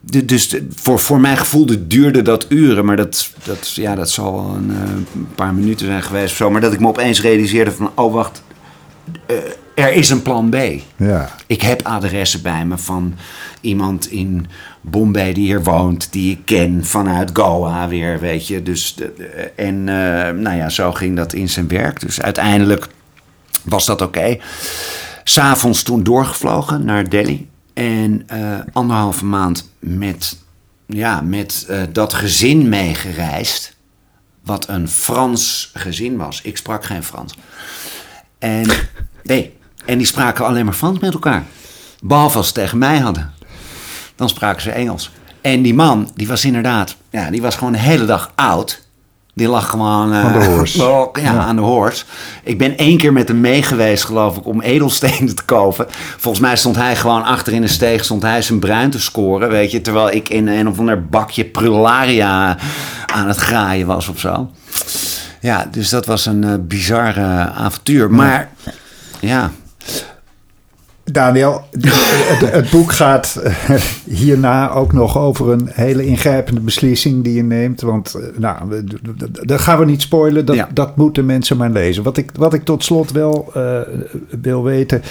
De, 0.00 0.24
dus 0.24 0.56
voor, 0.74 0.98
voor 0.98 1.20
mijn 1.20 1.36
gevoel 1.36 1.66
duurde 1.80 2.22
dat 2.22 2.46
uren, 2.48 2.84
maar 2.84 2.96
dat, 2.96 3.30
dat, 3.44 3.70
ja, 3.74 3.94
dat 3.94 4.10
zal 4.10 4.32
wel 4.32 4.54
een, 4.54 4.70
uh, 4.70 5.24
paar 5.34 5.54
minuten 5.54 5.86
zijn 5.86 6.02
geweest 6.02 6.30
of 6.30 6.36
zo. 6.36 6.50
Maar 6.50 6.60
dat 6.60 6.72
ik 6.72 6.80
me 6.80 6.88
opeens 6.88 7.20
realiseerde 7.20 7.72
van, 7.72 7.90
oh 7.94 8.12
wacht, 8.12 8.42
uh, 9.30 9.36
er 9.80 9.92
is 9.92 10.10
een 10.10 10.22
plan 10.22 10.50
B. 10.50 10.56
Ja. 10.96 11.30
Ik 11.46 11.62
heb 11.62 11.82
adressen 11.82 12.42
bij 12.42 12.64
me 12.64 12.78
van 12.78 13.14
iemand 13.60 14.10
in 14.10 14.46
Bombay 14.80 15.32
die 15.32 15.44
hier 15.44 15.62
woont, 15.62 16.12
die 16.12 16.32
ik 16.32 16.40
ken 16.44 16.84
vanuit 16.84 17.30
Goa 17.32 17.88
weer, 17.88 18.20
weet 18.20 18.46
je. 18.46 18.62
Dus, 18.62 18.96
en 19.56 19.74
uh, 19.74 19.84
nou 20.30 20.56
ja, 20.56 20.68
zo 20.68 20.92
ging 20.92 21.16
dat 21.16 21.32
in 21.32 21.48
zijn 21.48 21.68
werk. 21.68 22.00
Dus 22.00 22.20
uiteindelijk 22.20 22.88
was 23.62 23.86
dat 23.86 24.02
oké. 24.02 24.38
S 25.24 25.32
S'avonds 25.32 25.82
toen 25.82 26.02
doorgevlogen 26.02 26.84
naar 26.84 27.08
Delhi. 27.08 27.48
En 27.74 28.26
uh, 28.32 28.58
anderhalve 28.72 29.24
maand 29.24 29.70
met, 29.78 30.38
ja, 30.86 31.20
met 31.20 31.66
uh, 31.70 31.82
dat 31.92 32.12
gezin 32.12 32.68
meegereisd. 32.68 33.76
Wat 34.44 34.68
een 34.68 34.88
Frans 34.88 35.70
gezin 35.74 36.16
was. 36.16 36.40
Ik 36.42 36.56
sprak 36.56 36.84
geen 36.84 37.02
Frans. 37.02 37.34
En, 38.38 38.66
nee, 39.22 39.58
en 39.84 39.98
die 39.98 40.06
spraken 40.06 40.46
alleen 40.46 40.64
maar 40.64 40.74
Frans 40.74 40.98
met 40.98 41.12
elkaar. 41.12 41.44
Behalve 42.02 42.36
als 42.36 42.46
ze 42.46 42.52
tegen 42.52 42.78
mij 42.78 42.98
hadden. 42.98 43.32
Dan 44.16 44.28
spraken 44.28 44.62
ze 44.62 44.70
Engels. 44.70 45.10
En 45.40 45.62
die 45.62 45.74
man, 45.74 46.10
die 46.14 46.28
was 46.28 46.44
inderdaad, 46.44 46.96
ja, 47.10 47.30
die 47.30 47.42
was 47.42 47.56
gewoon 47.56 47.72
de 47.72 47.78
hele 47.78 48.04
dag 48.04 48.32
oud. 48.34 48.88
Die 49.34 49.48
lag 49.48 49.70
gewoon 49.70 50.12
uh, 50.12 50.24
aan 50.24 50.32
de 50.32 50.44
hoors. 50.44 50.74
ja, 50.82 51.08
ja, 51.12 51.38
aan 51.38 51.56
de 51.56 51.62
hoors. 51.62 52.04
Ik 52.42 52.58
ben 52.58 52.76
één 52.76 52.98
keer 52.98 53.12
met 53.12 53.28
hem 53.28 53.40
mee 53.40 53.62
geweest, 53.62 54.04
geloof 54.04 54.36
ik, 54.36 54.46
om 54.46 54.60
edelstenen 54.60 55.36
te 55.36 55.44
kopen. 55.44 55.86
Volgens 56.16 56.42
mij 56.42 56.56
stond 56.56 56.76
hij 56.76 56.96
gewoon 56.96 57.24
achter 57.24 57.52
in 57.52 57.60
de 57.60 57.68
steeg, 57.68 58.04
stond 58.04 58.22
hij 58.22 58.42
zijn 58.42 58.58
bruin 58.58 58.90
te 58.90 59.00
scoren, 59.00 59.48
weet 59.48 59.70
je. 59.70 59.80
Terwijl 59.80 60.10
ik 60.10 60.28
in 60.28 60.48
een 60.48 60.68
of 60.68 60.78
ander 60.78 61.06
bakje 61.06 61.44
prularia 61.44 62.56
aan 63.06 63.28
het 63.28 63.36
graaien 63.36 63.86
was 63.86 64.08
of 64.08 64.20
zo. 64.20 64.50
Ja, 65.40 65.68
dus 65.70 65.88
dat 65.88 66.06
was 66.06 66.26
een 66.26 66.42
uh, 66.42 66.54
bizarre 66.60 67.50
avontuur. 67.50 68.10
Maar 68.10 68.50
ja, 69.20 69.50
Daniel, 71.12 71.64
het, 71.70 72.50
het, 72.50 72.70
boek 72.70 72.92
gaat 72.92 73.42
hierna 74.04 74.70
ook 74.70 74.92
nog 74.92 75.18
over 75.18 75.50
een 75.50 75.68
hele 75.72 76.06
ingrijpende 76.06 76.60
beslissing 76.60 77.24
die 77.24 77.34
je 77.34 77.42
neemt. 77.42 77.80
Want 77.80 78.18
nou, 78.36 78.84
dat 79.30 79.60
gaan 79.60 79.78
we 79.78 79.84
niet 79.84 80.02
spoilen, 80.02 80.46
dat, 80.46 80.56
ja. 80.56 80.68
dat 80.74 80.96
moeten 80.96 81.26
mensen 81.26 81.56
maar 81.56 81.70
lezen. 81.70 82.02
Wat 82.02 82.16
ik, 82.16 82.30
wat 82.34 82.54
ik 82.54 82.64
tot 82.64 82.84
slot 82.84 83.10
wel 83.10 83.52
uh, 83.56 83.80
wil 84.40 84.62
weten. 84.62 85.02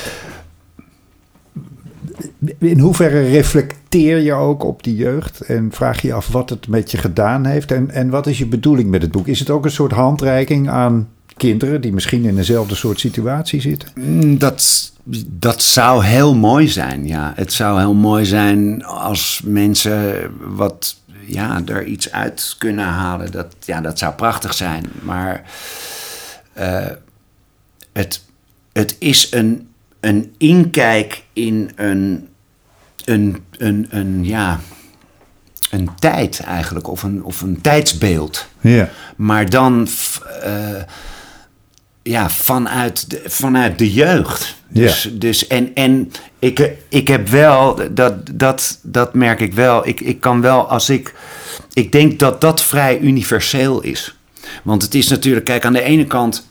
In 2.57 2.79
hoeverre 2.79 3.21
reflecteer 3.21 4.17
je 4.17 4.33
ook 4.33 4.63
op 4.63 4.83
die 4.83 4.95
jeugd 4.95 5.41
en 5.41 5.71
vraag 5.71 6.01
je 6.01 6.13
af 6.13 6.27
wat 6.27 6.49
het 6.49 6.67
met 6.67 6.91
je 6.91 6.97
gedaan 6.97 7.45
heeft? 7.45 7.71
En, 7.71 7.89
en 7.89 8.09
wat 8.09 8.27
is 8.27 8.37
je 8.37 8.45
bedoeling 8.45 8.89
met 8.89 9.01
het 9.01 9.11
boek? 9.11 9.27
Is 9.27 9.39
het 9.39 9.49
ook 9.49 9.65
een 9.65 9.71
soort 9.71 9.91
handreiking 9.91 10.69
aan 10.69 11.07
kinderen 11.39 11.81
die 11.81 11.93
misschien 11.93 12.25
in 12.25 12.35
dezelfde 12.35 12.75
soort 12.75 12.99
situatie 12.99 13.61
zitten? 13.61 13.89
Dat, 14.37 14.91
dat 15.25 15.63
zou 15.63 16.03
heel 16.03 16.35
mooi 16.35 16.67
zijn, 16.67 17.07
ja. 17.07 17.33
Het 17.35 17.53
zou 17.53 17.79
heel 17.79 17.93
mooi 17.93 18.25
zijn 18.25 18.83
als 18.83 19.41
mensen 19.43 20.31
wat, 20.55 20.95
ja, 21.25 21.61
er 21.65 21.85
iets 21.85 22.11
uit 22.11 22.55
kunnen 22.57 22.85
halen. 22.85 23.31
Dat, 23.31 23.55
ja, 23.65 23.81
dat 23.81 23.99
zou 23.99 24.13
prachtig 24.13 24.53
zijn. 24.53 24.85
Maar 25.01 25.43
uh, 26.59 26.85
het, 27.93 28.23
het 28.73 28.95
is 28.99 29.27
een, 29.31 29.69
een 29.99 30.33
inkijk 30.37 31.23
in 31.33 31.71
een, 31.75 32.27
een, 33.05 33.43
een, 33.57 33.87
een, 33.89 34.25
ja, 34.25 34.59
een 35.71 35.89
tijd 35.99 36.39
eigenlijk, 36.39 36.87
of 36.87 37.03
een, 37.03 37.23
of 37.23 37.41
een 37.41 37.61
tijdsbeeld. 37.61 38.47
Ja. 38.61 38.89
Maar 39.15 39.49
dan... 39.49 39.87
Uh, 40.45 40.81
ja, 42.09 42.29
vanuit 42.29 43.09
de, 43.09 43.21
vanuit 43.25 43.79
de 43.79 43.93
jeugd. 43.93 44.55
Dus, 44.67 45.03
ja. 45.03 45.09
dus 45.13 45.47
en, 45.47 45.75
en 45.75 46.11
ik, 46.39 46.71
ik 46.89 47.07
heb 47.07 47.27
wel, 47.27 47.79
dat, 47.91 48.13
dat, 48.31 48.79
dat 48.81 49.13
merk 49.13 49.39
ik 49.39 49.53
wel. 49.53 49.87
Ik, 49.87 50.01
ik 50.01 50.19
kan 50.19 50.41
wel 50.41 50.69
als 50.69 50.89
ik. 50.89 51.13
Ik 51.73 51.91
denk 51.91 52.19
dat 52.19 52.41
dat 52.41 52.61
vrij 52.61 52.99
universeel 52.99 53.81
is. 53.81 54.17
Want 54.63 54.81
het 54.81 54.95
is 54.95 55.07
natuurlijk, 55.07 55.45
kijk, 55.45 55.65
aan 55.65 55.73
de 55.73 55.81
ene 55.81 56.05
kant. 56.05 56.48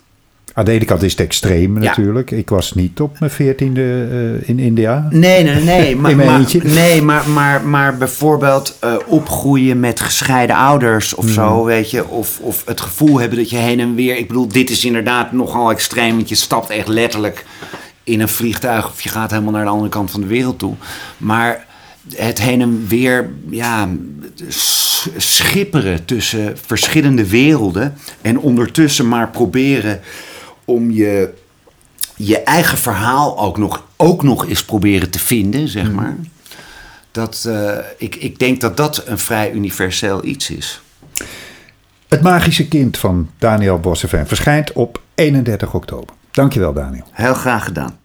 Aan 0.58 0.64
de 0.64 0.72
ene 0.72 0.84
kant 0.84 1.02
is 1.02 1.10
het 1.10 1.20
extreem 1.20 1.72
natuurlijk. 1.72 2.30
Ik 2.30 2.48
was 2.48 2.72
niet 2.72 3.00
op 3.00 3.18
mijn 3.18 3.30
veertiende 3.30 3.80
uh, 3.80 4.48
in 4.48 4.58
India. 4.58 5.08
Nee, 5.10 5.42
nee, 5.42 5.62
nee. 5.62 5.96
maar, 6.00 6.16
maar, 6.16 6.44
nee, 6.62 7.02
maar, 7.02 7.28
maar, 7.28 7.66
maar 7.66 7.96
bijvoorbeeld 7.96 8.78
uh, 8.84 8.94
opgroeien 9.06 9.80
met 9.80 10.00
gescheiden 10.00 10.56
ouders 10.56 11.14
of 11.14 11.24
mm. 11.24 11.32
zo, 11.32 11.64
weet 11.64 11.90
je. 11.90 12.08
Of, 12.08 12.38
of 12.40 12.62
het 12.66 12.80
gevoel 12.80 13.20
hebben 13.20 13.38
dat 13.38 13.50
je 13.50 13.56
heen 13.56 13.80
en 13.80 13.94
weer... 13.94 14.16
Ik 14.16 14.26
bedoel, 14.26 14.48
dit 14.48 14.70
is 14.70 14.84
inderdaad 14.84 15.32
nogal 15.32 15.70
extreem. 15.70 16.16
Want 16.16 16.28
je 16.28 16.34
stapt 16.34 16.70
echt 16.70 16.88
letterlijk 16.88 17.44
in 18.04 18.20
een 18.20 18.28
vliegtuig... 18.28 18.88
of 18.88 19.00
je 19.00 19.08
gaat 19.08 19.30
helemaal 19.30 19.52
naar 19.52 19.64
de 19.64 19.70
andere 19.70 19.90
kant 19.90 20.10
van 20.10 20.20
de 20.20 20.26
wereld 20.26 20.58
toe. 20.58 20.74
Maar 21.16 21.66
het 22.14 22.40
heen 22.40 22.60
en 22.60 22.86
weer, 22.88 23.30
ja, 23.50 23.88
schipperen 25.16 26.04
tussen 26.04 26.56
verschillende 26.66 27.28
werelden... 27.28 27.94
en 28.22 28.38
ondertussen 28.38 29.08
maar 29.08 29.30
proberen 29.30 30.00
om 30.68 30.90
je, 30.90 31.34
je 32.16 32.38
eigen 32.38 32.78
verhaal 32.78 33.38
ook 33.38 33.58
nog, 33.58 33.84
ook 33.96 34.22
nog 34.22 34.48
eens 34.48 34.64
proberen 34.64 35.10
te 35.10 35.18
vinden, 35.18 35.68
zeg 35.68 35.92
maar. 35.92 36.14
Mm. 36.18 36.28
Dat, 37.10 37.44
uh, 37.46 37.78
ik, 37.96 38.14
ik 38.14 38.38
denk 38.38 38.60
dat 38.60 38.76
dat 38.76 39.02
een 39.06 39.18
vrij 39.18 39.52
universeel 39.52 40.24
iets 40.24 40.50
is. 40.50 40.80
Het 42.08 42.22
Magische 42.22 42.68
Kind 42.68 42.98
van 42.98 43.30
Daniel 43.38 43.78
Bossevin 43.78 44.26
verschijnt 44.26 44.72
op 44.72 45.02
31 45.14 45.74
oktober. 45.74 46.14
Dankjewel, 46.30 46.72
Daniel. 46.72 47.04
Heel 47.12 47.34
graag 47.34 47.64
gedaan. 47.64 47.98